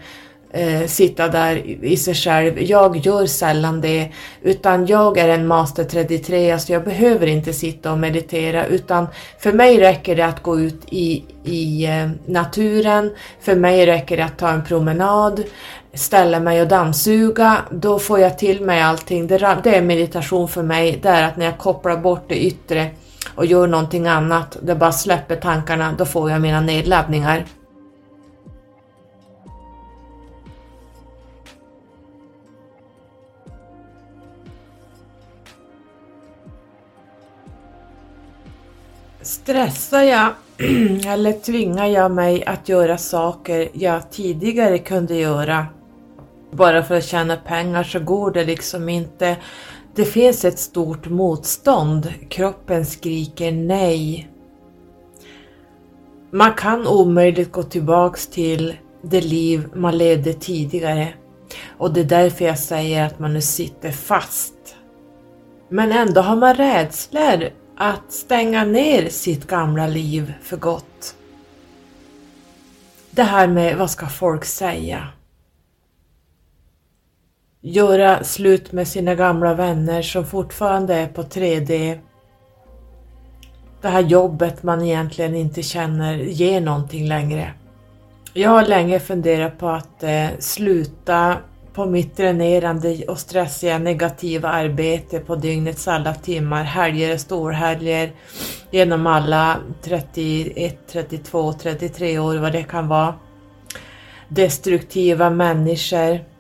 eh, 0.54 0.86
sitta 0.88 1.28
där 1.28 1.56
i 1.86 1.98
sig 1.98 2.16
själv. 2.16 2.62
Jag 2.62 2.98
gör 2.98 3.26
sällan 3.26 3.82
det, 3.82 4.12
utan 4.42 4.86
jag 4.86 5.18
är 5.18 5.30
en 5.30 5.48
master 5.48 5.84
33, 5.84 6.52
alltså 6.52 6.74
jag 6.74 6.84
behöver 6.84 7.28
inte 7.28 7.54
sitta 7.54 7.92
och 7.92 7.98
meditera, 7.98 8.66
utan 8.66 9.08
för 9.40 9.54
mig 9.54 9.80
räcker 9.80 10.16
det 10.16 10.26
att 10.26 10.44
gå 10.44 10.60
ut 10.60 10.82
i, 10.90 11.24
i 11.44 11.86
eh, 11.86 12.10
naturen, 12.26 13.12
för 13.40 13.56
mig 13.56 13.86
räcker 13.86 14.18
det 14.18 14.26
att 14.26 14.38
ta 14.38 14.50
en 14.50 14.66
promenad, 14.66 15.44
ställa 15.94 16.40
mig 16.40 16.62
och 16.62 16.68
dammsuga, 16.68 17.58
då 17.72 18.00
får 18.00 18.20
jag 18.20 18.38
till 18.38 18.62
mig 18.62 18.82
allting. 18.82 19.28
Det, 19.28 19.58
det 19.64 19.76
är 19.76 19.82
meditation 19.82 20.48
för 20.48 20.64
mig, 20.64 21.00
det 21.04 21.10
är 21.10 21.24
att 21.24 21.38
när 21.38 21.46
jag 21.46 21.58
kopplar 21.58 21.98
bort 21.98 22.24
det 22.28 22.46
yttre 22.46 22.90
och 23.36 23.46
gör 23.46 23.68
någonting 23.68 24.08
annat, 24.08 24.58
det 24.62 24.76
bara 24.76 24.92
släpper 24.92 25.36
tankarna, 25.36 25.96
då 25.98 26.06
får 26.06 26.32
jag 26.32 26.42
mina 26.42 26.62
nedladdningar. 26.62 27.46
Stressar 39.22 40.02
jag 40.02 40.30
eller 41.14 41.34
tvingar 41.40 41.86
jag 41.86 42.12
mig 42.12 42.46
att 42.46 42.70
göra 42.70 42.98
saker 42.98 43.70
jag 43.74 44.12
tidigare 44.12 44.78
kunde 44.78 45.16
göra 45.16 45.66
bara 46.52 46.84
för 46.84 46.96
att 46.96 47.06
tjäna 47.06 47.36
pengar 47.36 47.84
så 47.84 48.00
går 48.00 48.32
det 48.32 48.46
liksom 48.46 48.90
inte. 48.90 49.38
Det 49.96 50.06
finns 50.06 50.46
ett 50.46 50.60
stort 50.60 51.10
motstånd. 51.10 52.14
Kroppen 52.30 52.86
skriker 52.86 53.52
nej. 53.52 54.30
Man 56.32 56.54
kan 56.54 56.88
omöjligt 56.88 57.52
gå 57.52 57.64
tillbaks 57.64 58.28
till 58.28 58.76
det 59.02 59.22
liv 59.22 59.70
man 59.76 59.98
levde 59.98 60.34
tidigare. 60.34 61.14
Och 61.78 61.94
det 61.94 62.00
är 62.00 62.06
därför 62.06 62.46
jag 62.46 62.60
säger 62.60 63.06
att 63.06 63.20
man 63.20 63.34
nu 63.34 63.42
sitter 63.42 63.92
fast. 63.92 64.76
Men 65.70 65.92
ändå 65.92 66.22
har 66.22 66.36
man 66.36 66.56
rädslor 66.56 67.50
att 67.78 68.12
stänga 68.12 68.66
ner 68.66 69.10
sitt 69.10 69.48
gamla 69.48 69.88
liv 69.88 70.34
för 70.42 70.58
gott. 70.58 71.16
Det 73.12 73.24
här 73.24 73.48
med 73.48 73.78
vad 73.78 73.90
ska 73.90 74.08
folk 74.08 74.46
säga? 74.46 75.08
Göra 77.64 78.24
slut 78.24 78.72
med 78.72 78.88
sina 78.88 79.16
gamla 79.16 79.54
vänner 79.54 80.02
som 80.02 80.26
fortfarande 80.26 80.96
är 80.96 81.08
på 81.08 81.24
3D. 81.24 82.00
Det 83.82 83.88
här 83.88 84.02
jobbet 84.02 84.64
man 84.64 84.82
egentligen 84.82 85.36
inte 85.36 85.64
känner 85.64 86.18
ger 86.18 86.62
någonting 86.62 87.08
längre. 87.08 87.54
Jag 88.34 88.50
har 88.50 88.66
länge 88.66 89.00
funderat 89.00 89.60
på 89.60 89.70
att 89.70 90.04
eh, 90.04 90.28
sluta 90.40 91.38
på 91.74 91.86
mitt 91.86 92.18
dränerande 92.18 93.04
och 93.08 93.20
stressiga 93.20 93.78
negativa 93.78 94.50
arbete 94.50 95.20
på 95.20 95.36
dygnets 95.36 95.88
alla 95.88 96.14
timmar, 96.14 96.64
helger, 96.64 97.14
och 97.14 97.20
storhelger, 97.20 98.12
genom 98.72 99.08
alla 99.08 99.58
31, 99.82 100.80
32, 100.92 101.54
33 101.54 102.20
år, 102.20 102.38
vad 102.38 102.52
det 102.52 102.64
kan 102.64 102.88
vara. 102.88 103.14
Destruktiva 104.28 105.30
människor. 105.30 106.31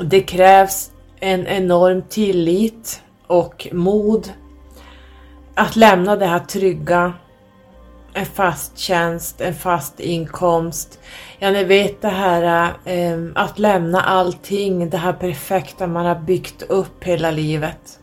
Det 0.00 0.20
krävs 0.20 0.90
en 1.20 1.46
enorm 1.46 2.02
tillit 2.02 3.02
och 3.26 3.68
mod 3.72 4.32
att 5.54 5.76
lämna 5.76 6.16
det 6.16 6.26
här 6.26 6.38
trygga 6.38 7.12
en 8.14 8.26
fast 8.26 8.78
tjänst, 8.78 9.40
en 9.40 9.54
fast 9.54 10.00
inkomst. 10.00 11.00
Ja, 11.38 11.50
ni 11.50 11.64
vet 11.64 12.02
det 12.02 12.08
här 12.08 12.72
eh, 12.84 13.18
att 13.34 13.58
lämna 13.58 14.00
allting, 14.00 14.90
det 14.90 14.96
här 14.96 15.12
perfekta 15.12 15.86
man 15.86 16.06
har 16.06 16.14
byggt 16.14 16.62
upp 16.62 17.04
hela 17.04 17.30
livet. 17.30 18.00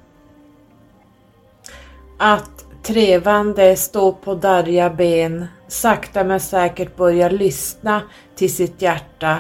Att 2.20 2.66
trevande 2.84 3.76
stå 3.76 4.12
på 4.12 4.36
darriga 4.36 4.90
ben, 4.90 5.46
sakta 5.68 6.24
men 6.24 6.40
säkert 6.40 6.96
börja 6.96 7.30
lyssna 7.30 8.02
till 8.36 8.56
sitt 8.56 8.82
hjärta 8.82 9.38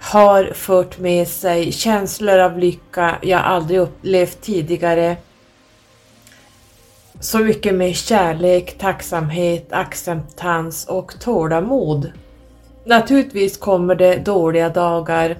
har 0.00 0.52
fört 0.54 0.98
med 0.98 1.28
sig 1.28 1.72
känslor 1.72 2.38
av 2.38 2.58
lycka 2.58 3.18
jag 3.22 3.40
aldrig 3.40 3.80
upplevt 3.80 4.40
tidigare 4.40 5.16
så 7.20 7.38
mycket 7.38 7.74
med 7.74 7.96
kärlek, 7.96 8.78
tacksamhet, 8.78 9.72
acceptans 9.72 10.86
och 10.86 11.20
tålamod. 11.20 12.12
Naturligtvis 12.84 13.58
kommer 13.58 13.94
det 13.94 14.16
dåliga 14.16 14.68
dagar 14.68 15.36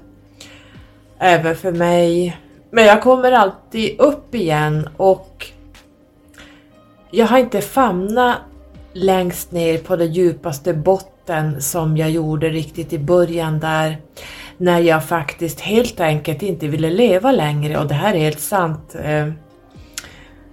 även 1.18 1.56
för 1.56 1.72
mig. 1.72 2.38
Men 2.70 2.84
jag 2.84 3.02
kommer 3.02 3.32
alltid 3.32 4.00
upp 4.00 4.34
igen 4.34 4.88
och 4.96 5.46
jag 7.10 7.26
har 7.26 7.38
inte 7.38 7.60
famnat 7.60 8.36
längst 8.92 9.52
ner 9.52 9.78
på 9.78 9.96
den 9.96 10.12
djupaste 10.12 10.74
botten 10.74 11.62
som 11.62 11.96
jag 11.96 12.10
gjorde 12.10 12.48
riktigt 12.48 12.92
i 12.92 12.98
början 12.98 13.60
där 13.60 13.98
när 14.60 14.80
jag 14.80 15.04
faktiskt 15.04 15.60
helt 15.60 16.00
enkelt 16.00 16.42
inte 16.42 16.68
ville 16.68 16.90
leva 16.90 17.32
längre 17.32 17.78
och 17.78 17.86
det 17.86 17.94
här 17.94 18.14
är 18.14 18.18
helt 18.18 18.40
sant. 18.40 18.94
Eh, 19.04 19.28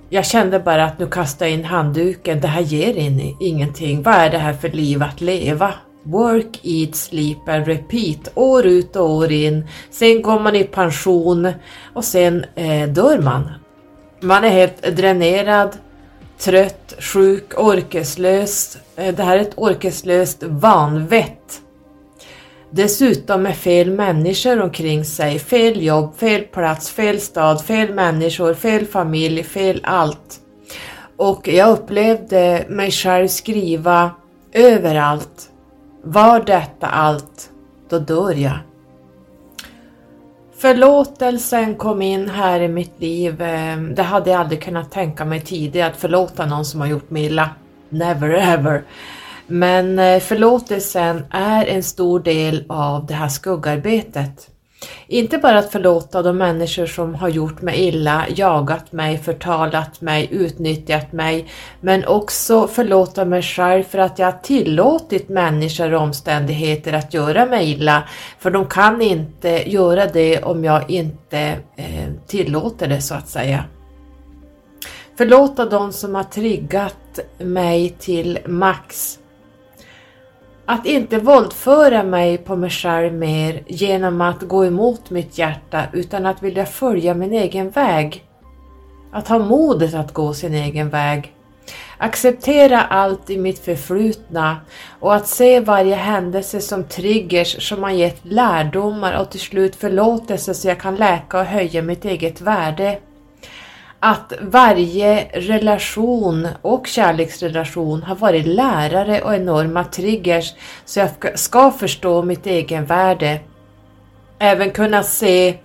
jag 0.09 0.25
kände 0.25 0.59
bara 0.59 0.85
att 0.85 0.99
nu 0.99 1.07
kastar 1.07 1.45
jag 1.45 1.53
in 1.53 1.65
handduken, 1.65 2.41
det 2.41 2.47
här 2.47 2.61
ger 2.61 2.93
in, 2.93 3.35
ingenting. 3.39 4.03
Vad 4.03 4.13
är 4.13 4.29
det 4.29 4.37
här 4.37 4.53
för 4.53 4.69
liv 4.69 5.03
att 5.03 5.21
leva? 5.21 5.73
Work, 6.03 6.59
eat, 6.63 6.95
sleep 6.95 7.49
and 7.49 7.67
repeat, 7.67 8.31
år 8.35 8.65
ut 8.65 8.95
och 8.95 9.09
år 9.09 9.31
in. 9.31 9.67
Sen 9.91 10.21
går 10.21 10.39
man 10.39 10.55
i 10.55 10.63
pension 10.63 11.51
och 11.93 12.05
sen 12.05 12.45
eh, 12.55 12.89
dör 12.89 13.21
man. 13.21 13.49
Man 14.21 14.43
är 14.43 14.49
helt 14.49 14.81
dränerad, 14.97 15.77
trött, 16.39 16.93
sjuk, 16.99 17.59
orkeslös. 17.59 18.77
Eh, 18.95 19.15
det 19.15 19.23
här 19.23 19.37
är 19.37 19.41
ett 19.41 19.57
orkeslöst 19.57 20.43
vanvett. 20.43 21.61
Dessutom 22.69 23.43
med 23.43 23.55
fel 23.55 23.91
människor 23.91 24.61
omkring 24.61 25.05
sig, 25.05 25.39
fel 25.39 25.83
jobb, 25.83 26.15
fel 26.17 26.41
plats, 26.41 26.89
fel 26.89 27.19
stad, 27.19 27.61
fel 27.61 27.93
människor, 27.93 28.53
fel 28.53 28.85
familj, 28.85 29.43
fel 29.43 29.81
allt. 29.83 30.39
Och 31.17 31.47
jag 31.47 31.69
upplevde 31.69 32.65
mig 32.69 32.91
själv 32.91 33.27
skriva 33.27 34.11
överallt. 34.53 35.49
Var 36.03 36.39
detta 36.39 36.87
allt, 36.87 37.49
då 37.89 37.99
dör 37.99 38.33
jag. 38.33 38.59
Förlåtelsen 40.57 41.75
kom 41.75 42.01
in 42.01 42.29
här 42.29 42.59
i 42.59 42.67
mitt 42.67 43.01
liv. 43.01 43.41
Ehm, 43.41 43.95
det 43.95 44.03
hade 44.03 44.29
jag 44.29 44.39
aldrig 44.39 44.63
kunnat 44.63 44.91
tänka 44.91 45.25
mig 45.25 45.41
tidigare, 45.41 45.89
att 45.89 45.97
förlåta 45.97 46.45
någon 46.45 46.65
som 46.65 46.81
har 46.81 46.87
gjort 46.87 47.09
mig 47.09 47.25
illa. 47.25 47.49
Never 47.89 48.29
ever. 48.29 48.83
Men 49.47 49.99
eh, 49.99 50.19
förlåtelsen 50.19 51.25
är 51.31 51.65
en 51.65 51.83
stor 51.83 52.19
del 52.19 52.63
av 52.69 53.05
det 53.05 53.13
här 53.13 53.27
skuggarbetet. 53.27 54.49
Inte 55.07 55.37
bara 55.37 55.59
att 55.59 55.71
förlåta 55.71 56.21
de 56.21 56.37
människor 56.37 56.85
som 56.85 57.15
har 57.15 57.29
gjort 57.29 57.61
mig 57.61 57.87
illa, 57.87 58.25
jagat 58.35 58.91
mig, 58.91 59.17
förtalat 59.17 60.01
mig, 60.01 60.27
utnyttjat 60.31 61.11
mig, 61.11 61.47
men 61.81 62.05
också 62.05 62.67
förlåta 62.67 63.25
mig 63.25 63.41
själv 63.41 63.83
för 63.83 63.97
att 63.97 64.19
jag 64.19 64.27
har 64.27 64.39
tillåtit 64.43 65.29
människor 65.29 65.93
och 65.93 66.01
omständigheter 66.01 66.93
att 66.93 67.13
göra 67.13 67.45
mig 67.45 67.71
illa, 67.71 68.03
för 68.39 68.51
de 68.51 68.65
kan 68.65 69.01
inte 69.01 69.71
göra 69.71 70.05
det 70.05 70.43
om 70.43 70.63
jag 70.63 70.89
inte 70.89 71.39
eh, 71.75 72.07
tillåter 72.27 72.87
det 72.87 73.01
så 73.01 73.15
att 73.15 73.27
säga. 73.27 73.63
Förlåta 75.17 75.65
de 75.65 75.93
som 75.93 76.15
har 76.15 76.23
triggat 76.23 77.19
mig 77.37 77.95
till 77.99 78.39
max 78.45 79.19
att 80.69 80.85
inte 80.85 81.17
våldföra 81.17 82.03
mig 82.03 82.37
på 82.37 82.55
mig 82.55 82.69
själv 82.69 83.13
mer 83.13 83.63
genom 83.67 84.21
att 84.21 84.41
gå 84.41 84.65
emot 84.65 85.09
mitt 85.09 85.37
hjärta 85.37 85.83
utan 85.93 86.25
att 86.25 86.43
vilja 86.43 86.65
följa 86.65 87.13
min 87.13 87.33
egen 87.33 87.69
väg. 87.69 88.23
Att 89.11 89.27
ha 89.27 89.39
modet 89.39 89.93
att 89.93 90.13
gå 90.13 90.33
sin 90.33 90.53
egen 90.53 90.89
väg. 90.89 91.33
Acceptera 91.97 92.81
allt 92.81 93.29
i 93.29 93.37
mitt 93.37 93.59
förflutna 93.59 94.57
och 94.99 95.15
att 95.15 95.27
se 95.27 95.59
varje 95.59 95.95
händelse 95.95 96.61
som 96.61 96.83
triggers 96.83 97.69
som 97.69 97.83
har 97.83 97.91
gett 97.91 98.25
lärdomar 98.25 99.21
och 99.21 99.29
till 99.29 99.39
slut 99.39 99.75
förlåtelse 99.75 100.53
så 100.53 100.67
jag 100.67 100.79
kan 100.79 100.95
läka 100.95 101.39
och 101.39 101.45
höja 101.45 101.81
mitt 101.81 102.05
eget 102.05 102.41
värde 102.41 102.99
att 103.99 104.33
varje 104.41 105.27
relation 105.33 106.47
och 106.61 106.87
kärleksrelation 106.87 108.03
har 108.03 108.15
varit 108.15 108.45
lärare 108.45 109.21
och 109.21 109.35
enorma 109.35 109.83
triggers 109.83 110.53
så 110.85 110.99
jag 110.99 111.39
ska 111.39 111.71
förstå 111.71 112.21
mitt 112.21 112.45
egen 112.45 112.85
värde. 112.85 113.39
Även 114.39 114.71
kunna 114.71 115.03
se 115.03 115.57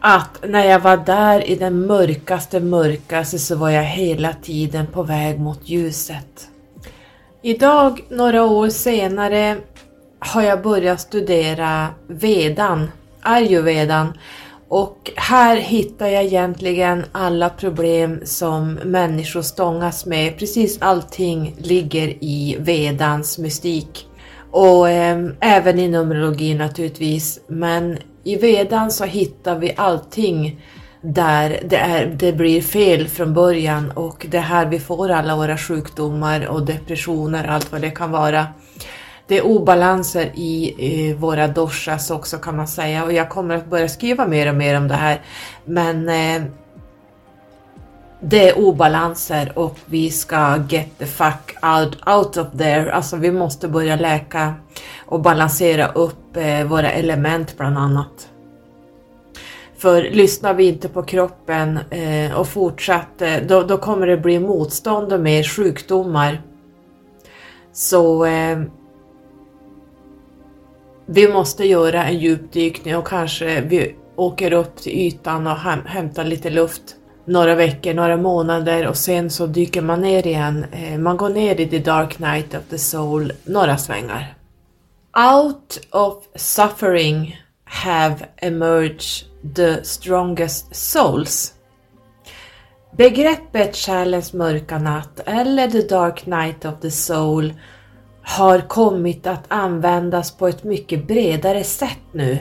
att 0.00 0.44
när 0.48 0.64
jag 0.64 0.80
var 0.80 0.96
där 0.96 1.50
i 1.50 1.54
den 1.56 1.86
mörkaste 1.86 2.60
mörkaste 2.60 3.38
så 3.38 3.56
var 3.56 3.70
jag 3.70 3.84
hela 3.84 4.32
tiden 4.32 4.86
på 4.86 5.02
väg 5.02 5.40
mot 5.40 5.68
ljuset. 5.68 6.48
Idag, 7.42 8.00
några 8.08 8.44
år 8.44 8.68
senare, 8.68 9.56
har 10.18 10.42
jag 10.42 10.62
börjat 10.62 11.00
studera 11.00 11.88
vedan, 12.06 12.90
ayurvedan 13.22 14.18
och 14.72 15.10
här 15.16 15.56
hittar 15.56 16.06
jag 16.06 16.24
egentligen 16.24 17.04
alla 17.12 17.50
problem 17.50 18.20
som 18.24 18.74
människor 18.74 19.42
stångas 19.42 20.06
med. 20.06 20.38
Precis 20.38 20.78
allting 20.82 21.54
ligger 21.58 22.08
i 22.24 22.56
vedans 22.58 23.38
mystik. 23.38 24.06
Och 24.50 24.90
eh, 24.90 25.26
även 25.40 25.78
i 25.78 25.88
numerologi 25.88 26.54
naturligtvis. 26.54 27.40
Men 27.46 27.98
i 28.24 28.36
vedan 28.36 28.90
så 28.90 29.04
hittar 29.04 29.58
vi 29.58 29.74
allting 29.76 30.60
där 31.02 31.60
det, 31.64 31.76
är, 31.76 32.06
det 32.06 32.32
blir 32.32 32.62
fel 32.62 33.08
från 33.08 33.34
början 33.34 33.90
och 33.90 34.26
det 34.30 34.36
är 34.36 34.42
här 34.42 34.66
vi 34.66 34.80
får 34.80 35.10
alla 35.10 35.36
våra 35.36 35.58
sjukdomar 35.58 36.46
och 36.46 36.66
depressioner, 36.66 37.44
allt 37.44 37.72
vad 37.72 37.80
det 37.80 37.90
kan 37.90 38.10
vara 38.10 38.46
det 39.32 39.38
är 39.38 39.46
obalanser 39.46 40.30
i, 40.34 41.14
våra 41.18 41.48
doshas 41.48 42.10
också 42.10 42.38
kan 42.38 42.56
man 42.56 42.68
säga 42.68 43.04
och 43.04 43.12
jag 43.12 43.30
kommer 43.30 43.56
att 43.56 43.66
börja 43.66 43.88
skriva 43.88 44.26
mer 44.26 44.48
och 44.48 44.54
mer 44.54 44.76
om 44.76 44.88
det 44.88 44.94
här. 44.94 45.20
Men 45.64 46.08
eh, 46.08 46.42
det 48.20 48.48
är 48.48 48.58
obalanser 48.58 49.58
och 49.58 49.78
vi 49.86 50.10
ska 50.10 50.58
get 50.68 50.98
the 50.98 51.06
fuck 51.06 51.56
out, 51.62 52.08
out 52.08 52.36
of 52.36 52.46
there. 52.58 52.92
Alltså 52.92 53.16
vi 53.16 53.32
måste 53.32 53.68
börja 53.68 53.96
läka 53.96 54.54
och 55.06 55.20
balansera 55.20 55.88
upp 55.88 56.36
eh, 56.36 56.64
våra 56.64 56.92
element 56.92 57.54
bland 57.58 57.78
annat. 57.78 58.28
För 59.76 60.02
lyssnar 60.02 60.54
vi 60.54 60.64
inte 60.64 60.88
på 60.88 61.02
kroppen 61.02 61.78
eh, 61.90 62.38
och 62.38 62.48
fortsätter, 62.48 63.40
eh, 63.40 63.46
då, 63.46 63.62
då, 63.62 63.78
kommer 63.78 64.06
det 64.06 64.16
bli 64.16 64.38
motstånd 64.38 65.12
och 65.12 65.20
mer 65.20 65.42
sjukdomar. 65.42 66.42
Så 67.72 68.24
eh, 68.24 68.58
vi 71.06 71.28
måste 71.28 71.64
göra 71.64 72.04
en 72.04 72.18
djupdykning 72.18 72.96
och 72.96 73.06
kanske 73.06 73.60
vi 73.60 73.94
åker 74.16 74.52
upp 74.52 74.76
till 74.76 74.92
ytan 74.92 75.46
och 75.46 75.56
hämtar 75.86 76.24
lite 76.24 76.50
luft 76.50 76.96
några 77.24 77.54
veckor, 77.54 77.94
några 77.94 78.16
månader 78.16 78.86
och 78.86 78.96
sen 78.96 79.30
så 79.30 79.46
dyker 79.46 79.82
man 79.82 80.00
ner 80.00 80.26
igen. 80.26 80.66
Eh, 80.72 80.98
man 80.98 81.16
går 81.16 81.28
ner 81.28 81.60
i 81.60 81.68
the 81.68 81.78
dark 81.78 82.18
night 82.18 82.54
of 82.54 82.62
the 82.70 82.78
soul 82.78 83.32
några 83.44 83.78
svängar. 83.78 84.34
Out 85.34 85.80
of 85.90 86.24
suffering 86.34 87.40
have 87.64 88.16
emerged 88.36 89.26
the 89.54 89.84
strongest 89.84 90.76
souls. 90.76 91.54
Begreppet 92.96 93.76
själens 93.76 94.32
mörka 94.32 94.78
natt 94.78 95.20
eller 95.26 95.68
the 95.68 95.82
dark 95.82 96.26
night 96.26 96.64
of 96.64 96.80
the 96.80 96.90
soul 96.90 97.52
har 98.22 98.58
kommit 98.58 99.26
att 99.26 99.44
användas 99.48 100.30
på 100.30 100.48
ett 100.48 100.64
mycket 100.64 101.06
bredare 101.06 101.64
sätt 101.64 102.00
nu. 102.12 102.38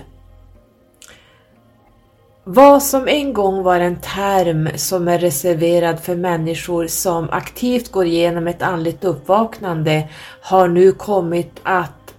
Vad 2.44 2.84
som 2.84 3.08
en 3.08 3.34
gång 3.34 3.63
var 3.63 3.80
en 3.80 3.96
term 3.96 4.70
som 4.76 5.08
är 5.08 5.20
reserverad 5.20 6.00
för 6.00 6.15
människor 6.15 6.88
som 6.88 7.30
aktivt 7.30 7.91
går 7.91 8.06
igenom 8.06 8.48
ett 8.48 8.62
andligt 8.62 9.04
uppvaknande 9.04 10.10
har 10.41 10.67
nu 10.67 10.91
kommit 10.91 11.60
att 11.63 12.13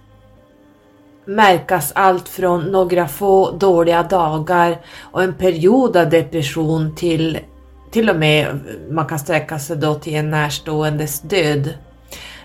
märkas 1.25 1.91
allt 1.95 2.29
från 2.29 2.61
några 2.63 3.07
få 3.07 3.51
dåliga 3.51 4.03
dagar 4.03 4.77
och 5.11 5.23
en 5.23 5.33
period 5.33 5.97
av 5.97 6.09
depression 6.09 6.95
till 6.95 7.39
till 7.91 8.09
och 8.09 8.15
med 8.15 8.59
man 8.89 9.05
kan 9.05 9.19
sträcka 9.19 9.59
sig 9.59 9.77
då 9.77 9.95
till 9.95 10.15
en 10.15 10.29
närståendes 10.29 11.21
död. 11.21 11.73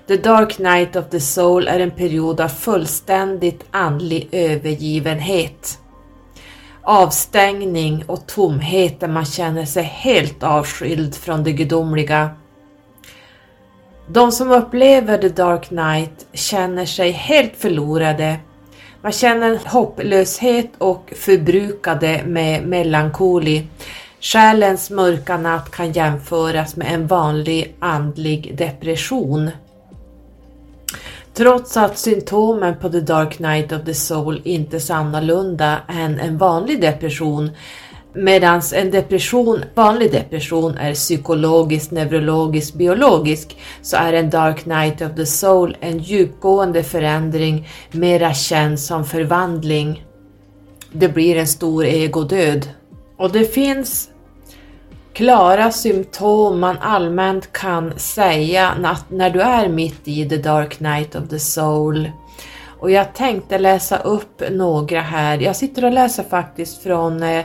The 0.09 0.17
Dark 0.17 0.59
Night 0.59 0.97
of 0.97 1.11
the 1.11 1.21
Soul 1.21 1.69
är 1.69 1.81
en 1.81 1.91
period 1.91 2.41
av 2.41 2.49
fullständigt 2.49 3.65
andlig 3.71 4.29
övergivenhet. 4.33 5.79
Avstängning 6.83 8.05
och 8.07 8.27
tomhet 8.27 9.01
där 9.01 9.09
man 9.09 9.25
känner 9.25 9.65
sig 9.65 9.83
helt 9.83 10.43
avskild 10.43 11.15
från 11.15 11.45
det 11.45 11.53
gudomliga. 11.53 12.31
De 14.09 14.33
som 14.33 14.51
upplever 14.51 15.19
The 15.19 15.29
Dark 15.29 15.71
Night 15.71 16.27
känner 16.33 16.87
sig 16.87 17.11
helt 17.11 17.57
förlorade. 17.57 18.37
Man 19.03 19.13
känner 19.13 19.61
hopplöshet 19.65 20.71
och 20.79 21.13
förbrukade 21.17 22.23
med 22.27 22.67
melankoli. 22.67 23.67
Själens 24.21 24.91
mörka 24.91 25.39
natt 25.39 25.71
kan 25.71 25.93
jämföras 25.93 26.77
med 26.77 26.95
en 26.95 27.07
vanlig 27.07 27.75
andlig 27.81 28.57
depression. 28.57 29.51
Trots 31.39 31.77
att 31.77 31.99
symptomen 31.99 32.77
på 32.77 32.89
The 32.89 33.01
Dark 33.01 33.39
Night 33.39 33.73
of 33.73 33.85
the 33.85 33.95
Soul 33.95 34.41
inte 34.45 34.77
är 34.77 34.81
så 34.81 34.95
annorlunda 34.95 35.79
än 35.89 36.21
en 36.21 36.39
vanlig 36.39 36.81
depression 36.81 37.51
Medan 38.15 38.63
en 38.75 38.91
depression, 38.91 39.65
vanlig 39.75 40.13
depression 40.13 40.79
är 40.79 40.95
psykologisk, 40.95 41.91
neurologisk, 41.91 42.75
biologisk 42.75 43.57
så 43.83 43.97
är 43.97 44.13
en 44.13 44.31
Dark 44.31 44.67
Night 44.67 45.03
of 45.03 45.17
the 45.17 45.27
Soul 45.27 45.77
en 45.81 45.99
djupgående 45.99 46.83
förändring, 46.83 47.69
mera 47.91 48.35
känd 48.35 48.81
som 48.81 49.05
förvandling. 49.05 50.07
Det 50.93 51.09
blir 51.09 51.37
en 51.37 51.49
stor 51.49 51.85
egodöd. 51.85 52.69
Och 53.19 53.33
det 53.33 53.45
finns 53.45 54.09
klara 55.19 55.71
symptom 55.71 56.61
man 56.61 56.79
allmänt 56.81 57.53
kan 57.53 57.99
säga 57.99 58.97
när 59.09 59.31
du 59.31 59.41
är 59.41 59.69
mitt 59.69 60.09
i 60.09 60.29
the 60.29 60.37
dark 60.37 60.81
night 60.81 61.15
of 61.15 61.29
the 61.29 61.39
soul. 61.39 62.11
Och 62.81 62.91
jag 62.91 63.15
tänkte 63.15 63.59
läsa 63.59 63.99
upp 63.99 64.43
några 64.51 65.01
här. 65.01 65.39
Jag 65.39 65.57
sitter 65.57 65.85
och 65.85 65.93
läser 65.93 66.23
faktiskt 66.23 66.83
från 66.83 67.23
eh, 67.23 67.45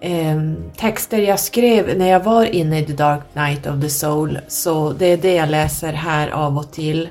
eh, 0.00 0.36
texter 0.76 1.18
jag 1.18 1.40
skrev 1.40 1.98
när 1.98 2.08
jag 2.08 2.20
var 2.20 2.44
inne 2.44 2.78
i 2.78 2.84
the 2.84 2.92
dark 2.92 3.34
night 3.34 3.66
of 3.66 3.80
the 3.80 3.90
soul. 3.90 4.38
Så 4.48 4.92
det 4.92 5.06
är 5.06 5.16
det 5.16 5.34
jag 5.34 5.48
läser 5.48 5.92
här 5.92 6.28
av 6.28 6.58
och 6.58 6.72
till. 6.72 7.08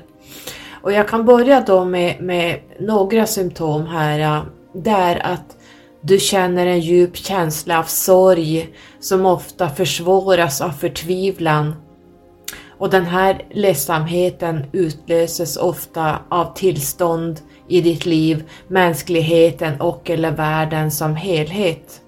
Och 0.82 0.92
jag 0.92 1.08
kan 1.08 1.24
börja 1.24 1.60
då 1.60 1.84
med, 1.84 2.20
med 2.20 2.60
några 2.80 3.26
symptom 3.26 3.86
här. 3.86 4.18
Där 4.18 4.44
Det 4.74 4.90
är 4.90 5.32
att 5.32 5.57
du 6.00 6.18
känner 6.18 6.66
en 6.66 6.80
djup 6.80 7.16
känsla 7.16 7.78
av 7.78 7.84
sorg 7.84 8.68
som 9.00 9.26
ofta 9.26 9.68
försvåras 9.68 10.60
av 10.60 10.70
förtvivlan. 10.70 11.74
Och 12.78 12.90
den 12.90 13.04
här 13.04 13.42
ledsamheten 13.50 14.64
utlöses 14.72 15.56
ofta 15.56 16.18
av 16.28 16.54
tillstånd 16.54 17.40
i 17.68 17.80
ditt 17.80 18.06
liv, 18.06 18.44
mänskligheten 18.68 19.80
och 19.80 20.10
eller 20.10 20.30
världen 20.30 20.90
som 20.90 21.16
helhet. 21.16 22.02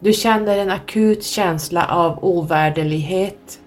Du 0.00 0.12
känner 0.12 0.58
en 0.58 0.70
akut 0.70 1.24
känsla 1.24 1.86
av 1.86 2.24
ovärderlighet. 2.24 3.60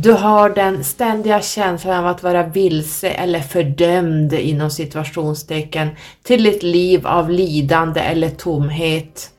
Du 0.00 0.12
har 0.12 0.50
den 0.50 0.84
ständiga 0.84 1.42
känslan 1.42 1.98
av 1.98 2.06
att 2.06 2.22
vara 2.22 2.42
vilse 2.42 3.10
eller 3.10 3.40
fördömd 3.40 4.32
inom 4.32 4.70
situationstecken 4.70 5.88
till 6.22 6.46
ett 6.46 6.62
liv 6.62 7.06
av 7.06 7.30
lidande 7.30 8.00
eller 8.00 8.30
tomhet. 8.30 9.30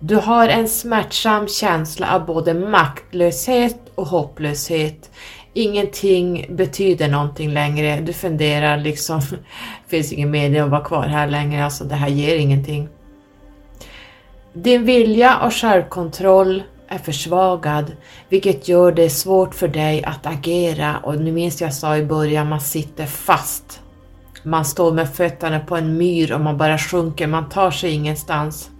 Du 0.00 0.16
har 0.16 0.48
en 0.48 0.68
smärtsam 0.68 1.48
känsla 1.48 2.14
av 2.14 2.26
både 2.26 2.54
maktlöshet 2.54 3.78
och 3.94 4.06
hopplöshet. 4.06 5.10
Ingenting 5.52 6.46
betyder 6.50 7.08
någonting 7.08 7.52
längre. 7.52 8.00
Du 8.00 8.12
funderar 8.12 8.76
liksom, 8.76 9.20
finns 9.88 10.12
ingen 10.12 10.30
mening 10.30 10.60
att 10.60 10.70
vara 10.70 10.84
kvar 10.84 11.06
här 11.06 11.26
längre, 11.26 11.64
alltså 11.64 11.84
det 11.84 11.94
här 11.94 12.08
ger 12.08 12.36
ingenting. 12.36 12.88
Din 14.52 14.84
vilja 14.84 15.38
och 15.38 15.52
självkontroll 15.52 16.62
är 16.88 16.98
försvagad, 16.98 17.96
vilket 18.28 18.68
gör 18.68 18.92
det 18.92 19.10
svårt 19.10 19.54
för 19.54 19.68
dig 19.68 20.04
att 20.04 20.26
agera 20.26 20.96
och 21.02 21.20
nu 21.20 21.32
minns 21.32 21.60
jag 21.60 21.74
sa 21.74 21.96
i 21.96 22.04
början, 22.04 22.48
man 22.48 22.60
sitter 22.60 23.06
fast. 23.06 23.80
Man 24.42 24.64
står 24.64 24.92
med 24.92 25.14
fötterna 25.14 25.60
på 25.60 25.76
en 25.76 25.96
myr 25.98 26.32
och 26.32 26.40
man 26.40 26.58
bara 26.58 26.78
sjunker, 26.78 27.26
man 27.26 27.48
tar 27.48 27.70
sig 27.70 27.90
ingenstans. 27.90 28.70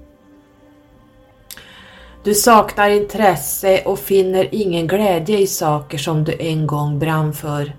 Du 2.24 2.34
saknar 2.34 2.90
intresse 2.90 3.82
och 3.84 3.98
finner 3.98 4.48
ingen 4.54 4.86
glädje 4.86 5.38
i 5.38 5.46
saker 5.46 5.98
som 5.98 6.24
du 6.24 6.36
en 6.38 6.66
gång 6.66 6.98
brann 6.98 7.32
för. 7.32 7.72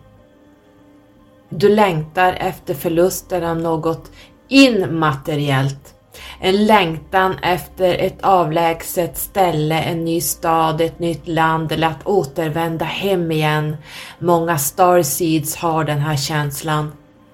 Du 1.49 1.69
längtar 1.69 2.33
efter 2.33 2.73
förlusten 2.73 3.43
av 3.43 3.57
något 3.57 4.11
immateriellt. 4.47 5.94
En 6.39 6.65
längtan 6.65 7.36
efter 7.43 7.93
ett 7.93 8.21
avlägset 8.21 9.17
ställe, 9.17 9.82
en 9.82 10.06
ny 10.06 10.21
stad, 10.21 10.82
ett 10.82 10.99
nytt 10.99 11.28
land 11.28 11.71
eller 11.71 11.88
att 11.88 12.08
återvända 12.08 12.86
hem 12.86 13.32
igen. 13.32 13.78
Många 14.19 14.58
starseeds 14.58 15.56
har 15.56 15.84
den 15.84 15.99
här 15.99 16.17
känslan. 16.17 16.91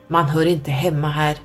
Man 0.07 0.25
hör 0.25 0.45
inte 0.45 0.71
hemma 0.71 1.09
här. 1.09 1.37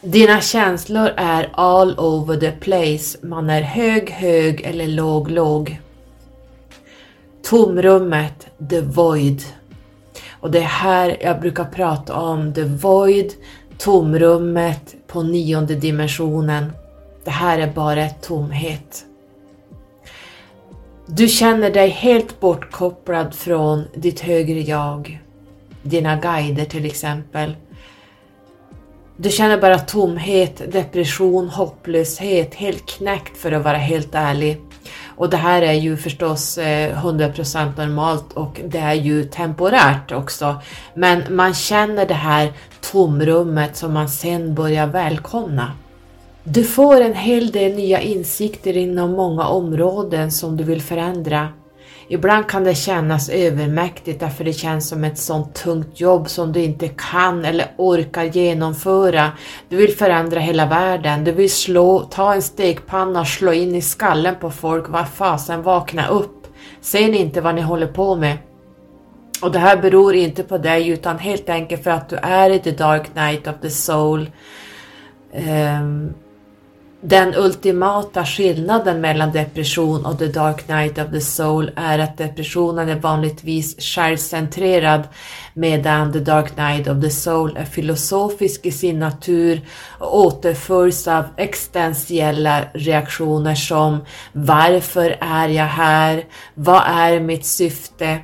Dina 0.00 0.40
känslor 0.40 1.10
är 1.16 1.50
all 1.52 1.98
over 1.98 2.36
the 2.36 2.50
place. 2.52 3.18
Man 3.22 3.50
är 3.50 3.62
hög, 3.62 4.10
hög 4.10 4.60
eller 4.60 4.86
låg, 4.86 5.30
låg. 5.30 5.80
Tomrummet, 7.42 8.46
the 8.70 8.80
void. 8.80 9.42
Och 10.40 10.50
det 10.50 10.58
är 10.58 10.62
här 10.62 11.16
jag 11.20 11.40
brukar 11.40 11.64
prata 11.64 12.14
om 12.14 12.54
the 12.54 12.64
void, 12.64 13.32
tomrummet 13.78 14.94
på 15.06 15.22
nionde 15.22 15.74
dimensionen. 15.74 16.72
Det 17.24 17.30
här 17.30 17.58
är 17.58 17.72
bara 17.72 18.08
tomhet. 18.08 19.04
Du 21.06 21.28
känner 21.28 21.70
dig 21.70 21.88
helt 21.88 22.40
bortkopplad 22.40 23.34
från 23.34 23.84
ditt 23.94 24.20
högre 24.20 24.60
jag, 24.60 25.20
dina 25.82 26.16
guider 26.16 26.64
till 26.64 26.86
exempel. 26.86 27.56
Du 29.16 29.30
känner 29.30 29.60
bara 29.60 29.78
tomhet, 29.78 30.72
depression, 30.72 31.48
hopplöshet, 31.48 32.54
helt 32.54 32.86
knäckt 32.86 33.38
för 33.38 33.52
att 33.52 33.64
vara 33.64 33.76
helt 33.76 34.14
ärlig. 34.14 34.60
Och 35.18 35.30
det 35.30 35.36
här 35.36 35.62
är 35.62 35.72
ju 35.72 35.96
förstås 35.96 36.58
eh, 36.58 37.04
100% 37.04 37.76
normalt 37.76 38.32
och 38.32 38.60
det 38.64 38.78
är 38.78 38.94
ju 38.94 39.24
temporärt 39.24 40.12
också. 40.12 40.56
Men 40.94 41.22
man 41.30 41.54
känner 41.54 42.06
det 42.06 42.14
här 42.14 42.52
tomrummet 42.80 43.76
som 43.76 43.92
man 43.92 44.08
sen 44.08 44.54
börjar 44.54 44.86
välkomna. 44.86 45.72
Du 46.44 46.64
får 46.64 47.00
en 47.00 47.14
hel 47.14 47.50
del 47.50 47.72
nya 47.72 48.00
insikter 48.00 48.76
inom 48.76 49.10
många 49.10 49.46
områden 49.46 50.32
som 50.32 50.56
du 50.56 50.64
vill 50.64 50.82
förändra. 50.82 51.48
Ibland 52.10 52.48
kan 52.48 52.64
det 52.64 52.74
kännas 52.74 53.28
övermäktigt 53.28 54.20
därför 54.20 54.44
det 54.44 54.52
känns 54.52 54.88
som 54.88 55.04
ett 55.04 55.18
sånt 55.18 55.54
tungt 55.54 56.00
jobb 56.00 56.28
som 56.28 56.52
du 56.52 56.62
inte 56.62 56.88
kan 56.88 57.44
eller 57.44 57.66
orkar 57.76 58.24
genomföra. 58.24 59.32
Du 59.68 59.76
vill 59.76 59.96
förändra 59.96 60.40
hela 60.40 60.66
världen, 60.66 61.24
du 61.24 61.32
vill 61.32 61.50
slå, 61.50 62.00
ta 62.00 62.34
en 62.34 62.42
stekpanna 62.42 63.20
och 63.20 63.26
slå 63.26 63.52
in 63.52 63.74
i 63.74 63.82
skallen 63.82 64.34
på 64.40 64.50
folk, 64.50 64.88
vad 64.88 65.08
fasen 65.08 65.62
vakna 65.62 66.08
upp. 66.08 66.46
Ser 66.80 67.08
ni 67.08 67.18
inte 67.18 67.40
vad 67.40 67.54
ni 67.54 67.60
håller 67.60 67.86
på 67.86 68.16
med? 68.16 68.38
Och 69.42 69.52
det 69.52 69.58
här 69.58 69.76
beror 69.76 70.14
inte 70.14 70.42
på 70.42 70.58
dig 70.58 70.88
utan 70.88 71.18
helt 71.18 71.48
enkelt 71.48 71.84
för 71.84 71.90
att 71.90 72.08
du 72.08 72.16
är 72.16 72.50
i 72.50 72.58
the 72.58 72.70
dark 72.70 73.14
night 73.14 73.46
of 73.46 73.54
the 73.62 73.70
soul. 73.70 74.30
Um, 75.32 76.14
den 77.00 77.34
ultimata 77.34 78.24
skillnaden 78.24 79.00
mellan 79.00 79.32
depression 79.32 80.06
och 80.06 80.18
the 80.18 80.26
dark 80.26 80.68
night 80.68 80.98
of 80.98 81.10
the 81.10 81.20
soul 81.20 81.70
är 81.76 81.98
att 81.98 82.18
depressionen 82.18 82.88
är 82.88 82.94
vanligtvis 82.94 83.76
självcentrerad 83.80 85.08
medan 85.54 86.12
the 86.12 86.18
dark 86.18 86.56
night 86.56 86.88
of 86.88 87.02
the 87.02 87.10
soul 87.10 87.56
är 87.56 87.64
filosofisk 87.64 88.66
i 88.66 88.72
sin 88.72 88.98
natur 88.98 89.60
och 89.98 90.16
återföljs 90.16 91.08
av 91.08 91.24
existentiella 91.36 92.64
reaktioner 92.74 93.54
som 93.54 94.04
Varför 94.32 95.16
är 95.20 95.48
jag 95.48 95.64
här? 95.64 96.24
Vad 96.54 96.82
är 96.86 97.20
mitt 97.20 97.46
syfte? 97.46 98.18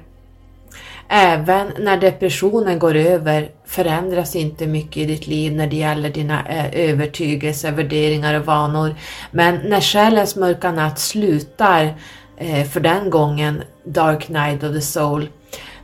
Även 1.09 1.73
när 1.79 1.97
depressionen 1.97 2.79
går 2.79 2.97
över 2.97 3.51
förändras 3.75 4.37
inte 4.37 4.67
mycket 4.67 4.97
i 4.97 5.05
ditt 5.05 5.27
liv 5.27 5.53
när 5.53 5.67
det 5.67 5.77
gäller 5.77 6.11
dina 6.11 6.49
eh, 6.49 6.91
övertygelser, 6.91 7.73
värderingar 7.73 8.41
och 8.41 8.47
vanor. 8.47 8.95
Men 9.31 9.55
när 9.55 9.81
själens 9.81 10.37
mörka 10.37 10.73
natt 10.73 10.99
slutar, 10.99 11.95
eh, 12.37 12.67
för 12.67 12.81
den 12.81 13.11
gången, 13.11 13.63
Dark 13.85 14.29
Night 14.29 14.63
of 14.63 14.73
the 14.73 14.81
Soul, 14.81 15.29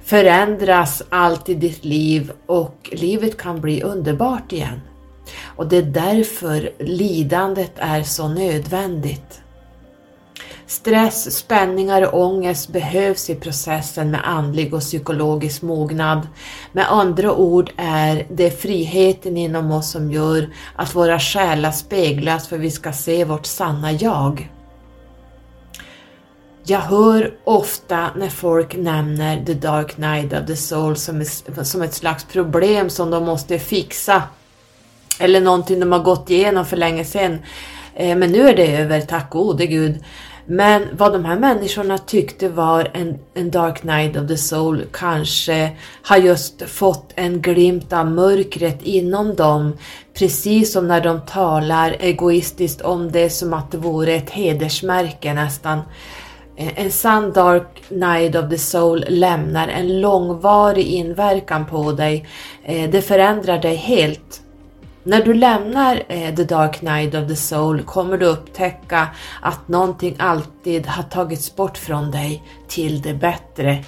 förändras 0.05 1.03
allt 1.09 1.49
i 1.49 1.55
ditt 1.55 1.85
liv 1.85 2.33
och 2.47 2.91
livet 2.93 3.37
kan 3.37 3.61
bli 3.61 3.83
underbart 3.83 4.53
igen. 4.53 4.81
Och 5.57 5.69
det 5.69 5.77
är 5.77 5.83
därför 5.83 6.71
lidandet 6.79 7.73
är 7.77 8.03
så 8.03 8.29
nödvändigt. 8.29 9.43
Stress, 10.71 11.37
spänningar 11.37 12.03
och 12.03 12.21
ångest 12.21 12.69
behövs 12.69 13.31
i 13.31 13.35
processen 13.35 14.11
med 14.11 14.21
andlig 14.25 14.75
och 14.75 14.81
psykologisk 14.81 15.63
mognad. 15.63 16.29
Med 16.73 16.93
andra 16.93 17.35
ord 17.35 17.73
är 17.77 18.27
det 18.31 18.51
friheten 18.51 19.37
inom 19.37 19.73
oss 19.73 19.91
som 19.91 20.11
gör 20.11 20.51
att 20.77 20.95
våra 20.95 21.19
själar 21.19 21.71
speglas 21.71 22.49
för 22.49 22.59
vi 22.59 22.71
ska 22.71 22.93
se 22.93 23.25
vårt 23.25 23.47
sanna 23.47 23.93
jag. 23.93 24.51
Jag 26.65 26.81
hör 26.81 27.35
ofta 27.45 28.11
när 28.17 28.29
folk 28.29 28.77
nämner 28.77 29.45
the 29.45 29.55
dark 29.55 29.97
night 29.97 30.33
of 30.33 30.47
the 30.47 30.57
soul 30.57 30.97
som 30.97 31.21
ett, 31.21 31.67
som 31.67 31.83
ett 31.83 31.95
slags 31.95 32.25
problem 32.25 32.91
som 32.91 33.11
de 33.11 33.25
måste 33.25 33.59
fixa. 33.59 34.23
Eller 35.21 35.41
någonting 35.41 35.81
de 35.81 35.93
har 35.93 36.03
gått 36.03 36.31
igenom 36.31 36.67
för 36.67 36.77
länge 36.77 37.05
sedan. 37.05 37.39
Eh, 37.95 38.17
men 38.17 38.33
nu 38.33 38.49
är 38.49 38.57
det 38.57 38.77
över, 38.77 39.01
tack 39.01 39.31
gode 39.31 39.67
gud. 39.67 40.05
Men 40.53 40.83
vad 40.93 41.13
de 41.13 41.25
här 41.25 41.39
människorna 41.39 41.99
tyckte 41.99 42.49
var 42.49 42.91
en, 42.95 43.19
en 43.35 43.51
Dark 43.51 43.83
Night 43.83 44.17
of 44.17 44.29
the 44.29 44.37
Soul 44.37 44.85
kanske 44.93 45.71
har 46.03 46.17
just 46.17 46.63
fått 46.63 47.13
en 47.15 47.43
glimt 47.43 47.93
av 47.93 48.07
mörkret 48.07 48.83
inom 48.83 49.35
dem, 49.35 49.77
precis 50.15 50.73
som 50.73 50.89
när 50.89 51.01
de 51.01 51.21
talar 51.21 51.97
egoistiskt 52.01 52.81
om 52.81 53.13
det 53.13 53.31
som 53.31 53.55
att 53.55 53.71
det 53.71 53.79
vore 53.79 54.15
ett 54.15 54.31
hedersmärke 54.31 55.35
nästan. 55.35 55.79
Eh, 56.57 56.85
en 56.85 56.91
sann 56.91 57.33
Dark 57.33 57.83
Night 57.89 58.37
of 58.37 58.51
the 58.51 58.59
Soul 58.59 59.05
lämnar 59.09 59.69
en 59.69 60.01
långvarig 60.01 60.87
inverkan 60.87 61.67
på 61.67 61.93
dig. 61.93 62.29
Eh, 62.65 62.91
det 62.91 63.03
förändrar 63.03 63.59
dig 63.59 63.77
helt. 63.77 64.43
När 65.03 65.25
du 65.25 65.35
lämnar 65.35 66.03
eh, 66.09 66.35
The 66.35 66.45
Dark 66.45 66.83
Night 66.83 67.15
of 67.15 67.29
the 67.29 67.37
Soul 67.37 67.83
kommer 67.83 68.19
du 68.19 68.27
upptäcka 68.27 69.09
att 69.41 69.69
någonting 69.69 70.17
alltid 70.19 70.87
har 70.87 71.03
tagits 71.03 71.57
bort 71.57 71.79
från 71.79 72.11
dig 72.11 72.43
till 72.69 73.03
det 73.03 73.15
bättre. 73.15 73.85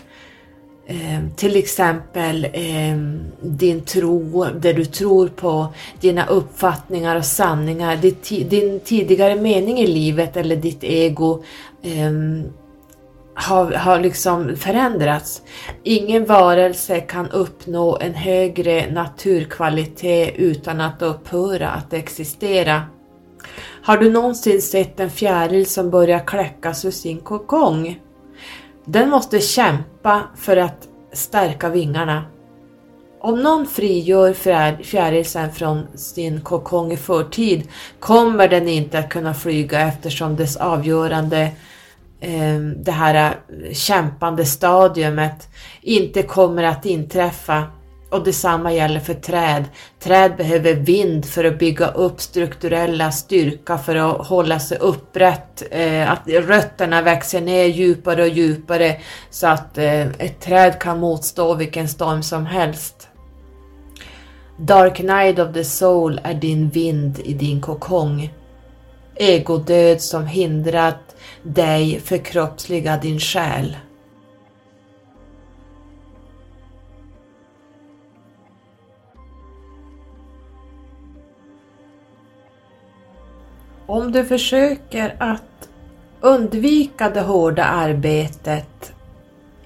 Eh, 0.86 1.28
till 1.36 1.56
exempel 1.56 2.44
eh, 2.44 2.96
din 3.40 3.80
tro, 3.80 4.44
det 4.44 4.72
du 4.72 4.84
tror 4.84 5.28
på, 5.28 5.66
dina 6.00 6.26
uppfattningar 6.26 7.16
och 7.16 7.24
sanningar, 7.24 7.96
din, 8.44 8.80
tidigare 8.80 9.36
mening 9.36 9.78
i 9.78 9.86
livet 9.86 10.36
eller 10.36 10.56
ditt 10.56 10.84
ego 10.84 11.42
ehm, 11.82 12.44
har, 13.34 13.72
har 13.72 14.00
liksom 14.00 14.56
förändrats. 14.56 15.42
Ingen 15.82 16.24
varelse 16.24 17.00
kan 17.00 17.30
uppnå 17.30 17.98
en 18.00 18.14
högre 18.14 18.90
naturkvalitet 18.92 20.34
utan 20.36 20.80
att 20.80 21.02
upphöra 21.02 21.68
att 21.68 21.92
existera. 21.92 22.82
Har 23.82 23.96
du 23.96 24.10
någonsin 24.10 24.62
sett 24.62 25.00
en 25.00 25.10
fjäril 25.10 25.66
som 25.66 25.90
börjar 25.90 26.26
kläckas 26.26 26.84
ur 26.84 26.90
sin 26.90 27.20
kokong? 27.20 28.00
Den 28.84 29.10
måste 29.10 29.40
kämpa 29.40 30.22
för 30.36 30.56
att 30.56 30.88
stärka 31.12 31.68
vingarna. 31.68 32.24
Om 33.20 33.42
någon 33.42 33.66
frigör 33.66 34.32
fjärilsen 34.82 35.52
från 35.52 35.86
sin 35.94 36.40
kokong 36.40 36.92
i 36.92 36.96
förtid 36.96 37.68
kommer 37.98 38.48
den 38.48 38.68
inte 38.68 38.98
att 38.98 39.08
kunna 39.08 39.34
flyga 39.34 39.80
eftersom 39.80 40.36
dess 40.36 40.56
avgörande 40.56 41.40
eh, 41.40 41.50
Ehm, 42.24 42.82
det 42.82 42.92
här 42.92 43.14
eh, 43.14 43.72
kämpande 43.72 44.44
stadiumet 44.44 45.48
inte 45.82 46.22
kommer 46.22 46.62
att 46.62 46.86
inträffa. 46.86 47.64
Och 48.10 48.24
detsamma 48.24 48.72
gäller 48.72 49.00
för 49.00 49.14
träd. 49.14 49.64
Träd 50.00 50.36
behöver 50.36 50.74
vind 50.74 51.26
för 51.26 51.44
att 51.44 51.58
bygga 51.58 51.86
upp 51.88 52.20
strukturella 52.20 53.12
styrka 53.12 53.78
för 53.78 53.96
att 53.96 54.26
hålla 54.26 54.60
sig 54.60 54.78
upprätt. 54.78 55.62
Eh, 55.70 56.10
att 56.10 56.28
rötterna 56.28 57.02
växer 57.02 57.40
ner 57.40 57.64
djupare 57.64 58.22
och 58.22 58.28
djupare 58.28 58.96
så 59.30 59.46
att 59.46 59.78
eh, 59.78 60.00
ett 60.00 60.40
träd 60.40 60.80
kan 60.80 61.00
motstå 61.00 61.54
vilken 61.54 61.88
storm 61.88 62.22
som 62.22 62.46
helst. 62.46 63.08
Dark 64.56 65.00
Night 65.00 65.38
of 65.38 65.54
the 65.54 65.64
Soul 65.64 66.20
är 66.24 66.34
din 66.34 66.68
vind 66.68 67.18
i 67.24 67.34
din 67.34 67.60
kokong. 67.60 68.32
Egodöd 69.14 70.00
som 70.00 70.26
hindrat 70.26 71.11
dig 71.42 72.00
förkroppsliga 72.00 72.96
din 72.96 73.20
själ. 73.20 73.76
Om 83.86 84.12
du 84.12 84.24
försöker 84.24 85.16
att 85.18 85.68
undvika 86.20 87.10
det 87.10 87.20
hårda 87.20 87.64
arbetet, 87.64 88.92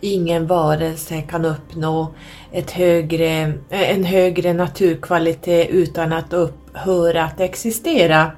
ingen 0.00 0.46
varelse 0.46 1.22
kan 1.22 1.44
uppnå 1.44 2.14
ett 2.52 2.70
högre, 2.70 3.52
en 3.70 4.04
högre 4.04 4.52
naturkvalitet 4.52 5.68
utan 5.70 6.12
att 6.12 6.32
upphöra 6.32 7.24
att 7.24 7.40
existera. 7.40 8.30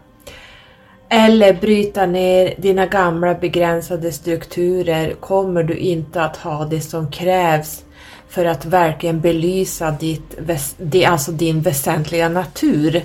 Eller 1.09 1.53
bryta 1.53 2.07
ner 2.07 2.55
dina 2.59 2.87
gamla 2.87 3.35
begränsade 3.35 4.12
strukturer 4.12 5.14
kommer 5.14 5.62
du 5.62 5.75
inte 5.75 6.23
att 6.23 6.37
ha 6.37 6.64
det 6.64 6.81
som 6.81 7.11
krävs 7.11 7.85
för 8.29 8.44
att 8.44 8.64
verkligen 8.64 9.21
belysa 9.21 9.90
ditt, 9.90 10.38
alltså 11.07 11.33
din 11.33 11.61
väsentliga 11.61 12.29
natur. 12.29 13.03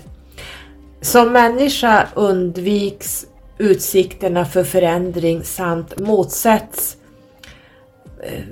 Som 1.01 1.31
människa 1.31 2.07
undviks 2.13 3.25
utsikterna 3.57 4.45
för 4.45 4.63
förändring 4.63 5.43
samt 5.43 5.99
motsätts 5.99 6.97
eh, 8.23 8.43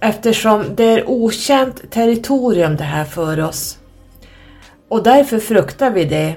eftersom 0.00 0.64
det 0.74 0.84
är 0.84 1.08
okänt 1.10 1.90
territorium 1.90 2.76
det 2.76 2.84
här 2.84 3.04
för 3.04 3.40
oss. 3.40 3.78
Och 4.88 5.02
därför 5.02 5.38
fruktar 5.38 5.90
vi 5.90 6.04
det. 6.04 6.34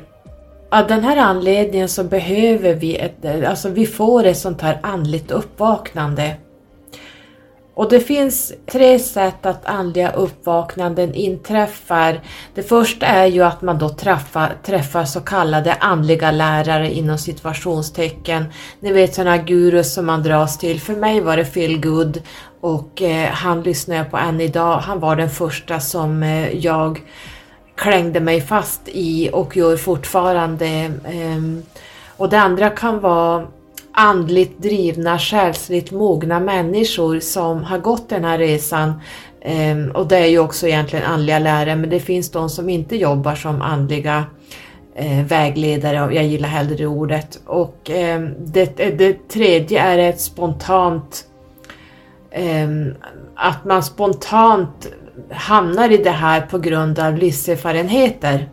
Av 0.73 0.87
den 0.87 1.03
här 1.03 1.17
anledningen 1.17 1.89
så 1.89 2.03
behöver 2.03 2.73
vi 2.73 2.95
ett, 2.95 3.45
alltså 3.47 3.69
vi 3.69 3.85
får 3.85 4.25
ett 4.25 4.37
sånt 4.37 4.61
här 4.61 4.79
andligt 4.83 5.31
uppvaknande. 5.31 6.35
Och 7.73 7.89
det 7.89 7.99
finns 7.99 8.53
tre 8.71 8.99
sätt 8.99 9.45
att 9.45 9.65
andliga 9.65 10.11
uppvaknanden 10.11 11.13
inträffar. 11.13 12.21
Det 12.55 12.63
första 12.63 13.05
är 13.05 13.25
ju 13.25 13.43
att 13.43 13.61
man 13.61 13.77
då 13.77 13.89
träffar, 13.89 14.55
träffar 14.65 15.05
så 15.05 15.21
kallade 15.21 15.73
andliga 15.73 16.31
lärare 16.31 16.93
inom 16.93 17.17
situationstecken. 17.17 18.45
Ni 18.79 18.93
vet 18.93 19.15
sådana 19.15 19.37
gurus 19.37 19.93
som 19.93 20.05
man 20.05 20.23
dras 20.23 20.57
till. 20.57 20.81
För 20.81 20.95
mig 20.95 21.21
var 21.21 21.37
det 21.37 21.45
Phil 21.45 21.81
Good 21.81 22.21
och 22.61 23.01
eh, 23.01 23.29
han 23.29 23.63
lyssnar 23.63 23.95
jag 23.95 24.11
på 24.11 24.17
än 24.17 24.41
idag. 24.41 24.77
Han 24.77 24.99
var 24.99 25.15
den 25.15 25.29
första 25.29 25.79
som 25.79 26.23
eh, 26.23 26.49
jag 26.49 27.01
klängde 27.83 28.19
mig 28.19 28.41
fast 28.41 28.81
i 28.85 29.29
och 29.33 29.57
gör 29.57 29.77
fortfarande. 29.77 30.91
Ehm, 31.05 31.63
och 32.17 32.29
det 32.29 32.39
andra 32.39 32.69
kan 32.69 32.99
vara 32.99 33.47
andligt 33.91 34.61
drivna, 34.61 35.19
själsligt 35.19 35.91
mogna 35.91 36.39
människor 36.39 37.19
som 37.19 37.63
har 37.63 37.77
gått 37.77 38.09
den 38.09 38.23
här 38.23 38.37
resan. 38.37 38.93
Ehm, 39.41 39.91
och 39.91 40.07
det 40.07 40.17
är 40.17 40.25
ju 40.25 40.39
också 40.39 40.67
egentligen 40.67 41.05
andliga 41.05 41.39
lärare, 41.39 41.75
men 41.75 41.89
det 41.89 41.99
finns 41.99 42.31
de 42.31 42.49
som 42.49 42.69
inte 42.69 42.95
jobbar 42.95 43.35
som 43.35 43.61
andliga 43.61 44.25
eh, 44.95 45.25
vägledare, 45.25 46.15
jag 46.15 46.25
gillar 46.25 46.49
hellre 46.49 46.75
det 46.75 46.87
ordet. 46.87 47.39
Och 47.45 47.89
ehm, 47.89 48.33
det, 48.39 48.75
det 48.75 49.27
tredje 49.29 49.81
är 49.81 49.97
ett 49.97 50.21
spontant, 50.21 51.25
att 53.35 53.65
man 53.65 53.83
spontant 53.83 54.87
hamnar 55.31 55.91
i 55.91 55.97
det 55.97 56.09
här 56.09 56.41
på 56.41 56.57
grund 56.57 56.99
av 56.99 57.17
livserfarenheter. 57.17 58.49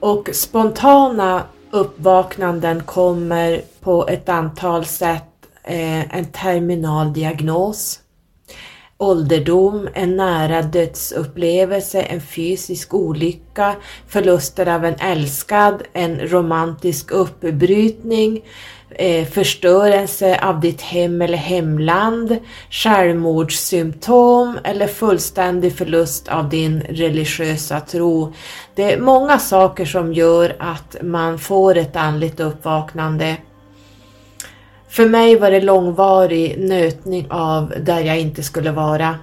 Och 0.00 0.30
spontana 0.32 1.42
uppvaknanden 1.70 2.82
kommer 2.82 3.62
på 3.80 4.08
ett 4.08 4.28
antal 4.28 4.84
sätt. 4.84 5.24
Eh, 5.62 6.16
en 6.16 6.24
terminal 6.24 7.12
diagnos, 7.12 8.00
ålderdom, 8.98 9.88
en 9.94 10.16
nära 10.16 10.62
dödsupplevelse, 10.62 12.02
en 12.02 12.20
fysisk 12.20 12.94
olycka, 12.94 13.74
förluster 14.08 14.66
av 14.66 14.84
en 14.84 14.94
älskad, 15.00 15.82
en 15.92 16.28
romantisk 16.28 17.10
uppbrytning, 17.10 18.44
eh, 18.90 19.26
förstörelse 19.26 20.40
av 20.42 20.60
ditt 20.60 20.80
hem 20.80 21.22
eller 21.22 21.38
hemland, 21.38 22.38
självmordssymptom 22.70 24.58
eller 24.64 24.86
fullständig 24.86 25.76
förlust 25.76 26.28
av 26.28 26.48
din 26.48 26.80
religiösa 26.80 27.80
tro. 27.80 28.32
Det 28.74 28.92
är 28.92 29.00
många 29.00 29.38
saker 29.38 29.84
som 29.84 30.12
gör 30.12 30.56
att 30.58 30.96
man 31.02 31.38
får 31.38 31.76
ett 31.76 31.96
andligt 31.96 32.40
uppvaknande. 32.40 33.36
För 34.88 35.08
mig 35.08 35.36
var 35.36 35.50
det 35.50 35.60
långvarig 35.60 36.58
nötning 36.58 37.26
av 37.30 37.74
där 37.80 38.00
jag 38.00 38.20
inte 38.20 38.42
skulle 38.42 38.72
vara. 38.72 39.18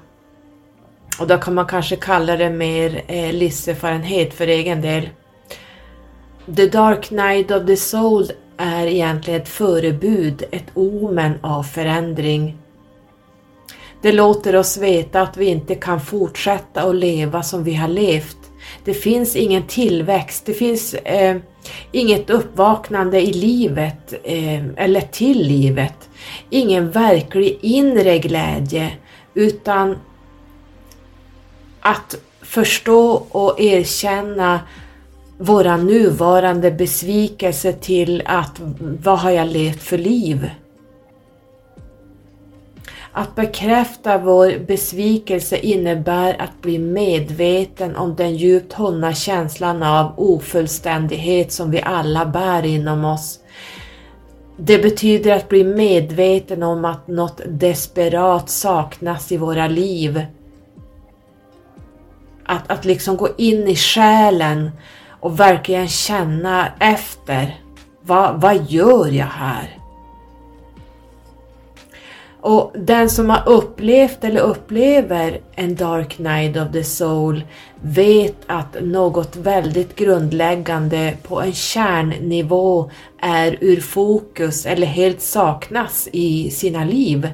Och 1.20 1.28
då 1.28 1.38
kan 1.38 1.54
man 1.54 1.66
kanske 1.66 1.96
kalla 1.96 2.38
det 2.38 2.50
mer 2.50 3.02
eh, 3.08 3.34
livserfarenhet 3.34 4.34
för 4.34 4.48
egen 4.48 4.82
del. 4.82 5.10
The 6.56 6.68
Dark 6.68 7.12
Night 7.12 7.52
of 7.52 7.66
the 7.66 7.78
Soul 7.78 8.32
är 8.58 8.88
egentligen 8.88 9.42
ett 9.42 9.50
förebud, 9.50 10.44
ett 10.52 10.66
omen 10.74 11.34
av 11.42 11.64
förändring. 11.64 12.58
Det 14.02 14.12
låter 14.12 14.56
oss 14.56 14.78
veta 14.78 15.22
att 15.22 15.38
vi 15.38 15.46
inte 15.46 15.76
kan 15.76 16.02
fortsätta 16.02 16.82
att 16.82 16.96
leva 16.96 17.44
som 17.44 17.64
vi 17.64 17.74
har 17.74 17.88
levt. 17.88 18.45
Det 18.86 18.94
finns 18.94 19.36
ingen 19.36 19.64
tillväxt, 19.68 20.46
det 20.46 20.54
finns 20.54 20.94
eh, 20.94 21.38
inget 21.92 22.30
uppvaknande 22.30 23.22
i 23.22 23.34
livet 23.34 24.14
eh, 24.24 24.66
eller 24.78 25.02
till 25.02 25.48
livet. 25.48 26.10
Ingen 26.50 26.92
verklig 26.92 27.60
inre 27.62 28.20
glädje 28.20 28.92
utan 29.34 29.98
att 31.80 32.16
förstå 32.42 33.26
och 33.30 33.60
erkänna 33.62 34.60
våra 35.38 35.78
nuvarande 35.78 36.72
besvikelse 36.72 37.74
till 37.74 38.22
att 38.26 38.62
vad 38.80 39.20
har 39.20 39.32
jag 39.32 39.48
levt 39.48 39.84
för 39.84 39.98
liv? 39.98 40.50
Att 43.18 43.36
bekräfta 43.36 44.18
vår 44.18 44.66
besvikelse 44.66 45.58
innebär 45.58 46.42
att 46.42 46.62
bli 46.62 46.80
medveten 46.80 47.96
om 47.96 48.16
den 48.16 48.36
djupt 48.36 48.74
hållna 48.74 49.14
känslan 49.14 49.84
av 49.84 50.14
ofullständighet 50.18 51.52
som 51.52 51.72
vi 51.72 51.82
alla 51.82 52.26
bär 52.26 52.66
inom 52.66 53.06
oss. 53.06 53.40
Det 54.58 54.78
betyder 54.78 55.36
att 55.36 55.50
bli 55.50 55.64
medveten 55.64 56.64
om 56.64 56.86
att 56.86 57.08
något 57.08 57.42
desperat 57.48 58.50
saknas 58.50 59.32
i 59.32 59.38
våra 59.38 59.68
liv. 59.68 60.26
Att, 62.46 62.72
att 62.72 62.86
liksom 62.86 63.18
gå 63.18 63.30
in 63.38 63.68
i 63.68 63.76
själen 63.76 64.72
och 65.10 65.40
verkligen 65.40 65.88
känna 65.88 66.68
efter. 66.80 67.60
Va, 68.02 68.34
vad 68.38 68.66
gör 68.72 69.08
jag 69.08 69.26
här? 69.26 69.85
Och 72.48 72.72
den 72.76 73.10
som 73.10 73.30
har 73.30 73.50
upplevt 73.50 74.24
eller 74.24 74.42
upplever 74.42 75.40
en 75.56 75.76
Dark 75.76 76.20
Night 76.20 76.58
of 76.58 76.72
the 76.74 76.84
Soul 76.84 77.44
vet 77.82 78.36
att 78.48 78.78
något 78.82 79.36
väldigt 79.36 79.96
grundläggande 79.96 81.14
på 81.24 81.42
en 81.42 81.54
kärnnivå 81.54 82.92
är 83.22 83.58
ur 83.62 83.82
fokus 83.82 84.66
eller 84.66 84.88
helt 84.88 85.22
saknas 85.22 86.08
i 86.12 86.50
sina 86.50 86.84
liv. 86.84 87.30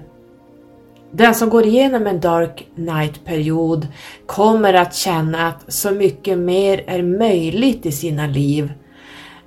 Den 1.11 1.35
som 1.35 1.49
går 1.49 1.65
igenom 1.65 2.07
en 2.07 2.19
Dark 2.19 2.67
Night-period 2.75 3.87
kommer 4.25 4.73
att 4.73 4.95
känna 4.95 5.47
att 5.47 5.73
så 5.73 5.91
mycket 5.91 6.37
mer 6.37 6.83
är 6.87 7.03
möjligt 7.03 7.85
i 7.85 7.91
sina 7.91 8.27
liv. 8.27 8.73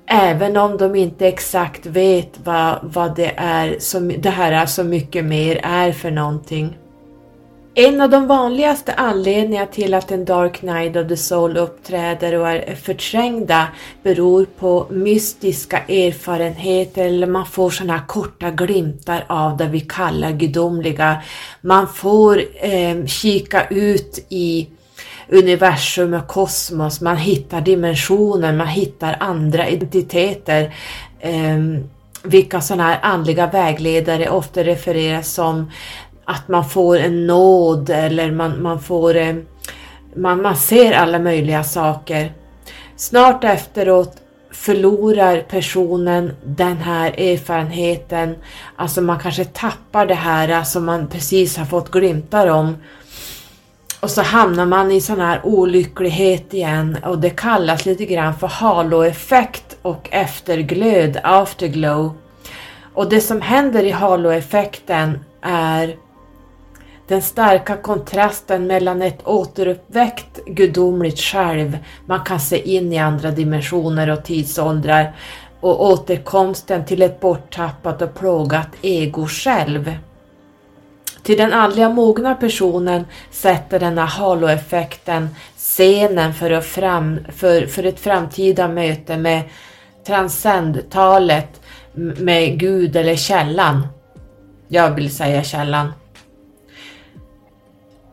Även 0.06 0.56
om 0.56 0.76
de 0.76 0.94
inte 0.94 1.28
exakt 1.28 1.86
vet 1.86 2.40
vad, 2.44 2.78
vad 2.82 3.16
det 3.16 3.32
är 3.36 3.76
som 3.78 4.12
det 4.18 4.30
här 4.30 4.52
är 4.52 4.66
så 4.66 4.84
mycket 4.84 5.24
mer 5.24 5.60
är 5.62 5.92
för 5.92 6.10
någonting. 6.10 6.76
En 7.76 8.00
av 8.00 8.10
de 8.10 8.26
vanligaste 8.26 8.92
anledningarna 8.92 9.66
till 9.66 9.94
att 9.94 10.10
en 10.10 10.24
Dark 10.24 10.62
Night 10.62 10.96
of 10.96 11.08
the 11.08 11.16
Soul 11.16 11.56
uppträder 11.56 12.34
och 12.34 12.48
är 12.48 12.74
förträngda 12.74 13.68
beror 14.02 14.44
på 14.58 14.86
mystiska 14.90 15.78
erfarenheter 15.78 17.04
eller 17.04 17.26
man 17.26 17.46
får 17.46 17.70
sådana 17.70 18.00
korta 18.00 18.50
glimtar 18.50 19.24
av 19.28 19.56
det 19.56 19.66
vi 19.66 19.80
kallar 19.80 20.32
gudomliga. 20.32 21.22
Man 21.60 21.88
får 21.88 22.42
eh, 22.60 23.06
kika 23.06 23.66
ut 23.70 24.26
i 24.28 24.68
universum 25.28 26.14
och 26.14 26.26
kosmos, 26.26 27.00
man 27.00 27.16
hittar 27.16 27.60
dimensioner, 27.60 28.52
man 28.52 28.66
hittar 28.66 29.16
andra 29.20 29.68
identiteter. 29.68 30.74
Eh, 31.20 31.58
vilka 32.22 32.60
sådana 32.60 32.82
här 32.82 32.98
andliga 33.02 33.46
vägledare 33.46 34.28
ofta 34.28 34.64
refereras 34.64 35.28
som 35.28 35.70
att 36.24 36.48
man 36.48 36.68
får 36.68 36.98
en 36.98 37.26
nåd 37.26 37.90
eller 37.90 38.30
man, 38.30 38.62
man 38.62 38.80
får 38.80 39.16
eh, 39.16 39.34
man, 40.16 40.42
man 40.42 40.56
ser 40.56 40.92
alla 40.92 41.18
möjliga 41.18 41.64
saker. 41.64 42.32
Snart 42.96 43.44
efteråt 43.44 44.16
förlorar 44.50 45.40
personen 45.40 46.32
den 46.44 46.76
här 46.76 47.20
erfarenheten, 47.20 48.36
alltså 48.76 49.00
man 49.00 49.18
kanske 49.18 49.44
tappar 49.44 50.06
det 50.06 50.14
här 50.14 50.64
som 50.64 50.84
man 50.84 51.08
precis 51.08 51.56
har 51.56 51.64
fått 51.64 51.90
glimtar 51.90 52.46
om. 52.46 52.76
Och 54.04 54.10
så 54.10 54.22
hamnar 54.22 54.66
man 54.66 54.90
i 54.90 55.00
sån 55.00 55.20
här 55.20 55.40
olycklighet 55.44 56.54
igen 56.54 56.98
och 57.04 57.18
det 57.18 57.30
kallas 57.30 57.86
lite 57.86 58.04
grann 58.04 58.38
för 58.38 58.46
haloeffekt 58.46 59.76
och 59.82 60.08
efterglöd, 60.12 61.20
afterglow. 61.22 62.12
Och 62.94 63.08
det 63.08 63.20
som 63.20 63.40
händer 63.40 63.82
i 63.82 63.90
haloeffekten 63.90 65.24
är 65.42 65.96
den 67.08 67.22
starka 67.22 67.76
kontrasten 67.76 68.66
mellan 68.66 69.02
ett 69.02 69.26
återuppväckt 69.26 70.44
gudomligt 70.46 71.18
själv, 71.18 71.78
man 72.06 72.24
kan 72.24 72.40
se 72.40 72.76
in 72.76 72.92
i 72.92 72.98
andra 72.98 73.30
dimensioner 73.30 74.10
och 74.10 74.24
tidsåldrar, 74.24 75.16
och 75.60 75.84
återkomsten 75.84 76.84
till 76.84 77.02
ett 77.02 77.20
borttappat 77.20 78.02
och 78.02 78.14
plågat 78.14 78.68
ego 78.82 79.26
själv. 79.26 79.94
Till 81.24 81.38
den 81.38 81.52
andliga 81.52 81.88
mogna 81.88 82.34
personen 82.34 83.04
sätter 83.30 83.80
denna 83.80 84.04
haloeffekten 84.04 85.28
scenen 85.56 86.34
för, 86.34 86.60
fram, 86.60 87.20
för, 87.36 87.66
för 87.66 87.84
ett 87.86 88.00
framtida 88.00 88.68
möte 88.68 89.16
med 89.16 89.42
transcendtalet 90.06 91.60
med 91.94 92.58
Gud 92.58 92.96
eller 92.96 93.16
källan. 93.16 93.86
Jag 94.68 94.90
vill 94.90 95.14
säga 95.14 95.42
källan. 95.42 95.92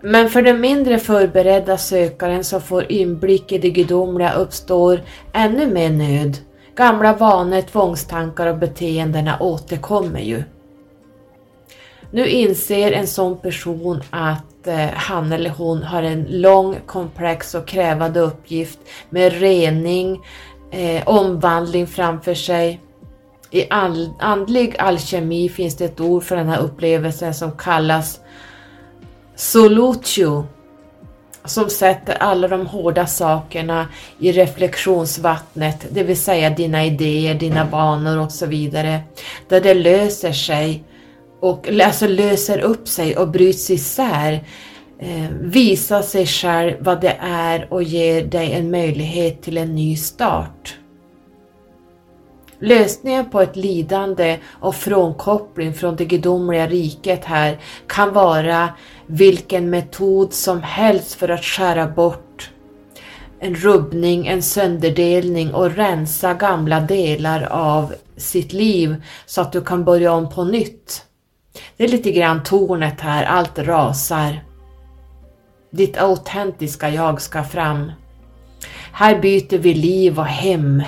Men 0.01 0.29
för 0.29 0.41
den 0.41 0.61
mindre 0.61 0.99
förberedda 0.99 1.77
sökaren 1.77 2.43
som 2.43 2.61
får 2.61 2.91
inblick 2.91 3.51
i 3.51 3.57
det 3.57 3.69
gudomliga 3.69 4.33
uppstår 4.33 5.01
ännu 5.33 5.67
mer 5.67 5.89
nöd. 5.89 6.37
Gamla 6.75 7.13
vanor, 7.13 7.61
tvångstankar 7.61 8.47
och 8.47 8.57
beteendena 8.57 9.39
återkommer 9.39 10.19
ju. 10.19 10.43
Nu 12.11 12.27
inser 12.27 12.91
en 12.91 13.07
sån 13.07 13.37
person 13.37 14.03
att 14.09 14.67
eh, 14.67 14.89
han 14.93 15.31
eller 15.31 15.49
hon 15.49 15.83
har 15.83 16.03
en 16.03 16.25
lång, 16.29 16.75
komplex 16.85 17.55
och 17.55 17.67
krävande 17.67 18.19
uppgift 18.19 18.79
med 19.09 19.33
rening, 19.33 20.19
eh, 20.71 21.07
omvandling 21.07 21.87
framför 21.87 22.33
sig. 22.33 22.81
I 23.51 23.65
all, 23.69 24.09
andlig 24.19 24.75
alkemi 24.79 25.49
finns 25.49 25.77
det 25.77 25.85
ett 25.85 25.99
ord 25.99 26.23
för 26.23 26.35
den 26.35 26.49
här 26.49 26.59
upplevelsen 26.59 27.33
som 27.33 27.51
kallas 27.51 28.19
Solutio 29.35 30.45
som 31.45 31.69
sätter 31.69 32.13
alla 32.13 32.47
de 32.47 32.65
hårda 32.65 33.07
sakerna 33.07 33.87
i 34.19 34.31
reflektionsvattnet, 34.31 35.85
det 35.91 36.03
vill 36.03 36.21
säga 36.21 36.49
dina 36.49 36.85
idéer, 36.85 37.35
dina 37.35 37.65
vanor 37.65 38.17
och 38.17 38.31
så 38.31 38.45
vidare, 38.45 38.99
där 39.47 39.61
det 39.61 39.73
löser 39.73 40.31
sig 40.31 40.83
och 41.41 41.69
alltså 41.83 42.07
löser 42.07 42.59
upp 42.59 42.87
sig 42.87 43.17
och 43.17 43.27
bryts 43.27 43.69
isär, 43.69 44.33
eh, 44.99 45.29
visar 45.41 46.01
sig 46.01 46.25
själv 46.25 46.73
vad 46.79 47.01
det 47.01 47.17
är 47.21 47.73
och 47.73 47.83
ger 47.83 48.25
dig 48.25 48.53
en 48.53 48.71
möjlighet 48.71 49.41
till 49.41 49.57
en 49.57 49.75
ny 49.75 49.95
start. 49.95 50.77
Lösningen 52.59 53.29
på 53.29 53.41
ett 53.41 53.55
lidande 53.55 54.39
och 54.47 54.75
frånkoppling 54.75 55.73
från 55.73 55.95
det 55.95 56.05
gudomliga 56.05 56.67
riket 56.67 57.25
här 57.25 57.59
kan 57.87 58.13
vara 58.13 58.69
vilken 59.05 59.69
metod 59.69 60.33
som 60.33 60.61
helst 60.63 61.13
för 61.13 61.29
att 61.29 61.43
skära 61.43 61.87
bort 61.87 62.51
en 63.39 63.55
rubbning, 63.55 64.27
en 64.27 64.43
sönderdelning 64.43 65.53
och 65.53 65.75
rensa 65.75 66.33
gamla 66.33 66.79
delar 66.79 67.43
av 67.51 67.93
sitt 68.17 68.53
liv 68.53 69.03
så 69.25 69.41
att 69.41 69.51
du 69.51 69.61
kan 69.61 69.85
börja 69.85 70.13
om 70.13 70.29
på 70.29 70.43
nytt. 70.43 71.05
Det 71.77 71.83
är 71.83 71.87
lite 71.87 72.11
grann 72.11 72.43
tornet 72.43 73.01
här, 73.01 73.23
allt 73.23 73.59
rasar. 73.59 74.43
Ditt 75.71 75.97
autentiska 75.97 76.89
jag 76.89 77.21
ska 77.21 77.43
fram. 77.43 77.91
Här 78.91 79.19
byter 79.19 79.57
vi 79.57 79.73
liv 79.73 80.19
och 80.19 80.25
hem 80.25 80.83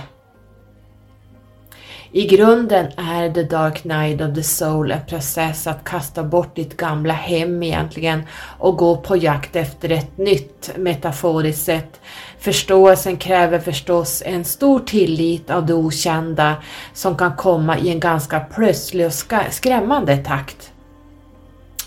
i 2.16 2.28
grunden 2.28 2.86
är 2.98 3.34
The 3.34 3.44
Dark 3.44 3.84
Night 3.84 4.22
of 4.22 4.36
the 4.36 4.44
Soul 4.44 4.92
en 4.92 5.06
process 5.08 5.68
att 5.68 5.84
kasta 5.84 6.24
bort 6.24 6.56
ditt 6.56 6.78
gamla 6.78 7.14
hem 7.14 7.64
egentligen 7.64 8.24
och 8.60 8.78
gå 8.78 8.98
på 8.98 9.18
jakt 9.18 9.56
efter 9.56 9.92
ett 9.92 10.18
nytt 10.18 10.78
metaforiskt 10.78 11.66
sett. 11.66 12.02
Förståelsen 12.40 13.18
kräver 13.18 13.60
förstås 13.60 14.24
en 14.26 14.46
stor 14.46 14.80
tillit 14.80 15.50
av 15.50 15.66
det 15.66 15.74
okända 15.74 16.56
som 16.94 17.18
kan 17.18 17.36
komma 17.36 17.78
i 17.78 17.90
en 17.90 18.00
ganska 18.00 18.40
plötslig 18.40 19.06
och 19.06 19.14
skrämmande 19.52 20.18
takt. 20.18 20.72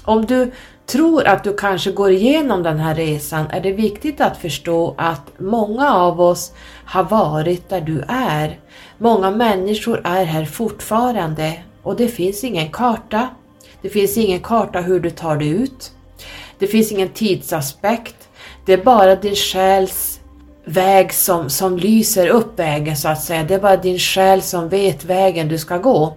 Om 0.05 0.27
du 0.27 0.53
tror 0.87 1.27
att 1.27 1.45
du 1.45 1.57
kanske 1.57 1.91
går 1.91 2.11
igenom 2.11 2.63
den 2.63 2.79
här 2.79 2.95
resan 2.95 3.47
är 3.51 3.61
det 3.61 3.73
viktigt 3.73 4.21
att 4.21 4.37
förstå 4.37 4.95
att 4.99 5.33
många 5.39 5.95
av 5.95 6.21
oss 6.21 6.53
har 6.85 7.05
varit 7.05 7.69
där 7.69 7.81
du 7.81 8.05
är. 8.09 8.61
Många 8.99 9.31
människor 9.31 10.01
är 10.05 10.25
här 10.25 10.45
fortfarande 10.45 11.53
och 11.83 11.97
det 11.97 12.09
finns 12.09 12.45
ingen 12.45 12.71
karta. 12.71 13.29
Det 13.83 13.89
finns 13.89 14.17
ingen 14.17 14.41
karta 14.41 14.81
hur 14.81 15.01
du 15.01 15.11
tar 15.11 15.37
dig 15.37 15.49
ut. 15.49 15.93
Det 16.59 16.67
finns 16.67 16.93
ingen 16.93 17.09
tidsaspekt. 17.09 18.29
Det 18.67 18.73
är 18.73 18.85
bara 18.85 19.17
din 19.17 19.35
själs 19.35 20.21
väg 20.65 21.13
som, 21.13 21.51
som 21.51 21.77
lyser 21.77 22.29
upp 22.29 22.59
vägen 22.59 22.97
så 22.97 23.09
att 23.09 23.23
säga. 23.23 23.45
Det 23.45 23.55
är 23.55 23.61
bara 23.61 23.77
din 23.77 23.99
själ 23.99 24.43
som 24.43 24.69
vet 24.69 25.05
vägen 25.05 25.49
du 25.49 25.59
ska 25.59 25.79
gå. 25.79 26.17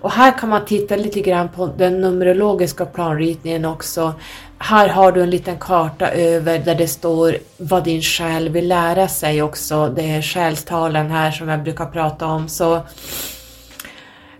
Och 0.00 0.10
här 0.10 0.38
kan 0.38 0.48
man 0.48 0.64
titta 0.64 0.96
lite 0.96 1.20
grann 1.20 1.48
på 1.48 1.66
den 1.66 2.00
numerologiska 2.00 2.86
planritningen 2.86 3.64
också. 3.64 4.14
Här 4.58 4.88
har 4.88 5.12
du 5.12 5.22
en 5.22 5.30
liten 5.30 5.58
karta 5.58 6.08
över 6.10 6.58
där 6.58 6.74
det 6.74 6.88
står 6.88 7.36
vad 7.56 7.84
din 7.84 8.02
själ 8.02 8.48
vill 8.48 8.68
lära 8.68 9.08
sig 9.08 9.42
också. 9.42 9.88
Det 9.88 10.10
är 10.10 10.22
själstalen 10.22 11.10
här 11.10 11.30
som 11.30 11.48
jag 11.48 11.62
brukar 11.62 11.86
prata 11.86 12.26
om. 12.26 12.48
Så 12.48 12.80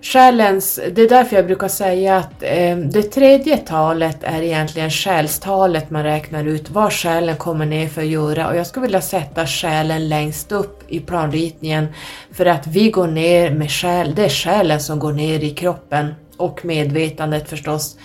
Själens, 0.03 0.80
det 0.92 1.03
är 1.03 1.09
därför 1.09 1.36
jag 1.36 1.46
brukar 1.46 1.68
säga 1.68 2.16
att 2.16 2.42
eh, 2.42 2.76
det 2.76 3.03
tredje 3.03 3.57
talet 3.57 4.18
är 4.22 4.42
egentligen 4.42 4.90
själstalet 4.90 5.90
man 5.90 6.03
räknar 6.03 6.44
ut 6.44 6.70
vad 6.70 6.92
själen 6.92 7.36
kommer 7.36 7.66
ner 7.66 7.88
för 7.88 8.01
att 8.01 8.09
göra 8.09 8.48
och 8.48 8.57
jag 8.57 8.66
skulle 8.66 8.86
vilja 8.86 9.01
sätta 9.01 9.46
själen 9.46 10.09
längst 10.09 10.53
upp 10.53 10.82
i 10.88 11.01
planritningen 11.01 11.86
för 12.32 12.46
att 12.46 12.66
vi 12.66 12.90
går 12.90 13.07
ner 13.07 13.51
med 13.51 13.70
själ, 13.70 14.14
det 14.14 14.24
är 14.24 14.28
själen 14.28 14.80
som 14.80 14.98
går 14.98 15.12
ner 15.12 15.44
i 15.44 15.51
kroppen 15.51 16.14
och 16.36 16.64
medvetandet 16.64 17.48
förstås. 17.48 17.96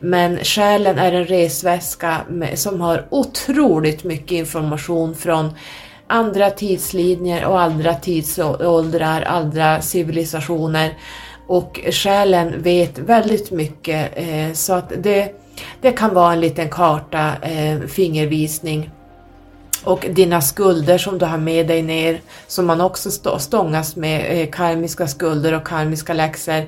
Men 0.00 0.38
själen 0.38 0.98
är 0.98 1.12
en 1.12 1.24
resväska 1.24 2.20
med, 2.28 2.58
som 2.58 2.80
har 2.80 3.06
otroligt 3.10 4.04
mycket 4.04 4.32
information 4.32 5.14
från 5.14 5.50
andra 6.06 6.50
tidslinjer 6.50 7.44
och 7.44 7.60
andra 7.60 7.94
tidsåldrar, 7.94 9.22
andra 9.22 9.82
civilisationer 9.82 10.94
och 11.52 11.80
själen 11.90 12.62
vet 12.62 12.98
väldigt 12.98 13.50
mycket 13.50 14.12
eh, 14.14 14.52
så 14.52 14.72
att 14.72 14.92
det, 14.98 15.34
det 15.80 15.92
kan 15.92 16.14
vara 16.14 16.32
en 16.32 16.40
liten 16.40 16.70
karta, 16.70 17.32
eh, 17.42 17.80
fingervisning 17.80 18.90
och 19.84 20.06
dina 20.10 20.40
skulder 20.40 20.98
som 20.98 21.18
du 21.18 21.24
har 21.24 21.38
med 21.38 21.68
dig 21.68 21.82
ner, 21.82 22.20
som 22.46 22.66
man 22.66 22.80
också 22.80 23.10
stångas 23.38 23.96
med, 23.96 24.40
eh, 24.40 24.50
karmiska 24.50 25.06
skulder 25.06 25.52
och 25.52 25.66
karmiska 25.66 26.14
läxor, 26.14 26.62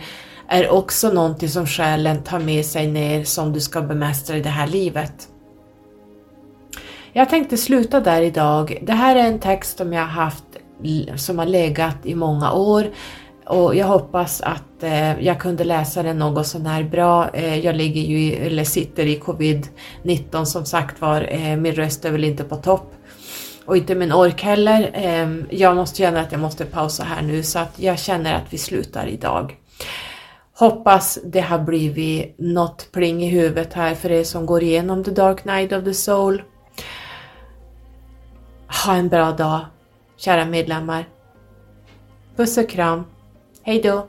är 0.48 0.70
också 0.70 1.12
någonting 1.12 1.48
som 1.48 1.66
själen 1.66 2.22
tar 2.22 2.38
med 2.38 2.66
sig 2.66 2.86
ner 2.86 3.24
som 3.24 3.52
du 3.52 3.60
ska 3.60 3.82
bemästra 3.82 4.36
i 4.36 4.40
det 4.40 4.48
här 4.48 4.66
livet. 4.66 5.28
Jag 7.12 7.30
tänkte 7.30 7.56
sluta 7.56 8.00
där 8.00 8.22
idag. 8.22 8.78
Det 8.82 8.92
här 8.92 9.16
är 9.16 9.24
en 9.24 9.38
text 9.38 9.78
som 9.78 9.92
jag 9.92 10.02
har 10.02 10.24
haft 10.24 10.44
som 11.16 11.38
har 11.38 11.46
legat 11.46 11.96
i 12.02 12.14
många 12.14 12.52
år 12.52 12.86
och 13.46 13.74
jag 13.74 13.86
hoppas 13.86 14.40
att 14.40 14.82
eh, 14.82 15.20
jag 15.20 15.40
kunde 15.40 15.64
läsa 15.64 16.02
den 16.02 16.18
något 16.18 16.46
sånär 16.46 16.82
bra. 16.82 17.28
Eh, 17.28 17.58
jag 17.58 17.76
ligger 17.76 18.00
ju 18.00 18.18
i, 18.18 18.34
eller 18.34 18.64
sitter 18.64 19.06
i 19.06 19.18
covid-19 19.18 20.44
som 20.44 20.64
sagt 20.64 21.00
var. 21.00 21.26
Eh, 21.30 21.56
min 21.56 21.74
röst 21.74 22.04
är 22.04 22.10
väl 22.10 22.24
inte 22.24 22.44
på 22.44 22.56
topp 22.56 22.94
och 23.64 23.76
inte 23.76 23.94
min 23.94 24.12
ork 24.12 24.42
heller. 24.42 24.90
Ehm, 24.94 25.46
jag 25.50 25.76
måste 25.76 25.98
känna 25.98 26.20
att 26.20 26.32
jag 26.32 26.40
måste 26.40 26.64
pausa 26.64 27.04
här 27.04 27.22
nu 27.22 27.42
så 27.42 27.58
att 27.58 27.72
jag 27.76 27.98
känner 27.98 28.34
att 28.34 28.52
vi 28.52 28.58
slutar 28.58 29.06
idag. 29.06 29.56
Hoppas 30.56 31.18
det 31.24 31.40
har 31.40 31.58
blivit 31.58 32.34
något 32.38 32.88
pling 32.92 33.24
i 33.24 33.28
huvudet 33.28 33.72
här 33.72 33.94
för 33.94 34.10
er 34.10 34.24
som 34.24 34.46
går 34.46 34.62
igenom 34.62 35.04
The 35.04 35.10
Dark 35.10 35.44
Night 35.44 35.72
of 35.72 35.84
the 35.84 35.94
Soul. 35.94 36.42
Ha 38.84 38.94
en 38.94 39.08
bra 39.08 39.32
dag, 39.32 39.60
kära 40.16 40.44
medlemmar. 40.44 41.08
Puss 42.36 42.58
och 42.58 42.68
kram. 42.68 43.04
Hej 43.66 43.80
då! 43.82 44.06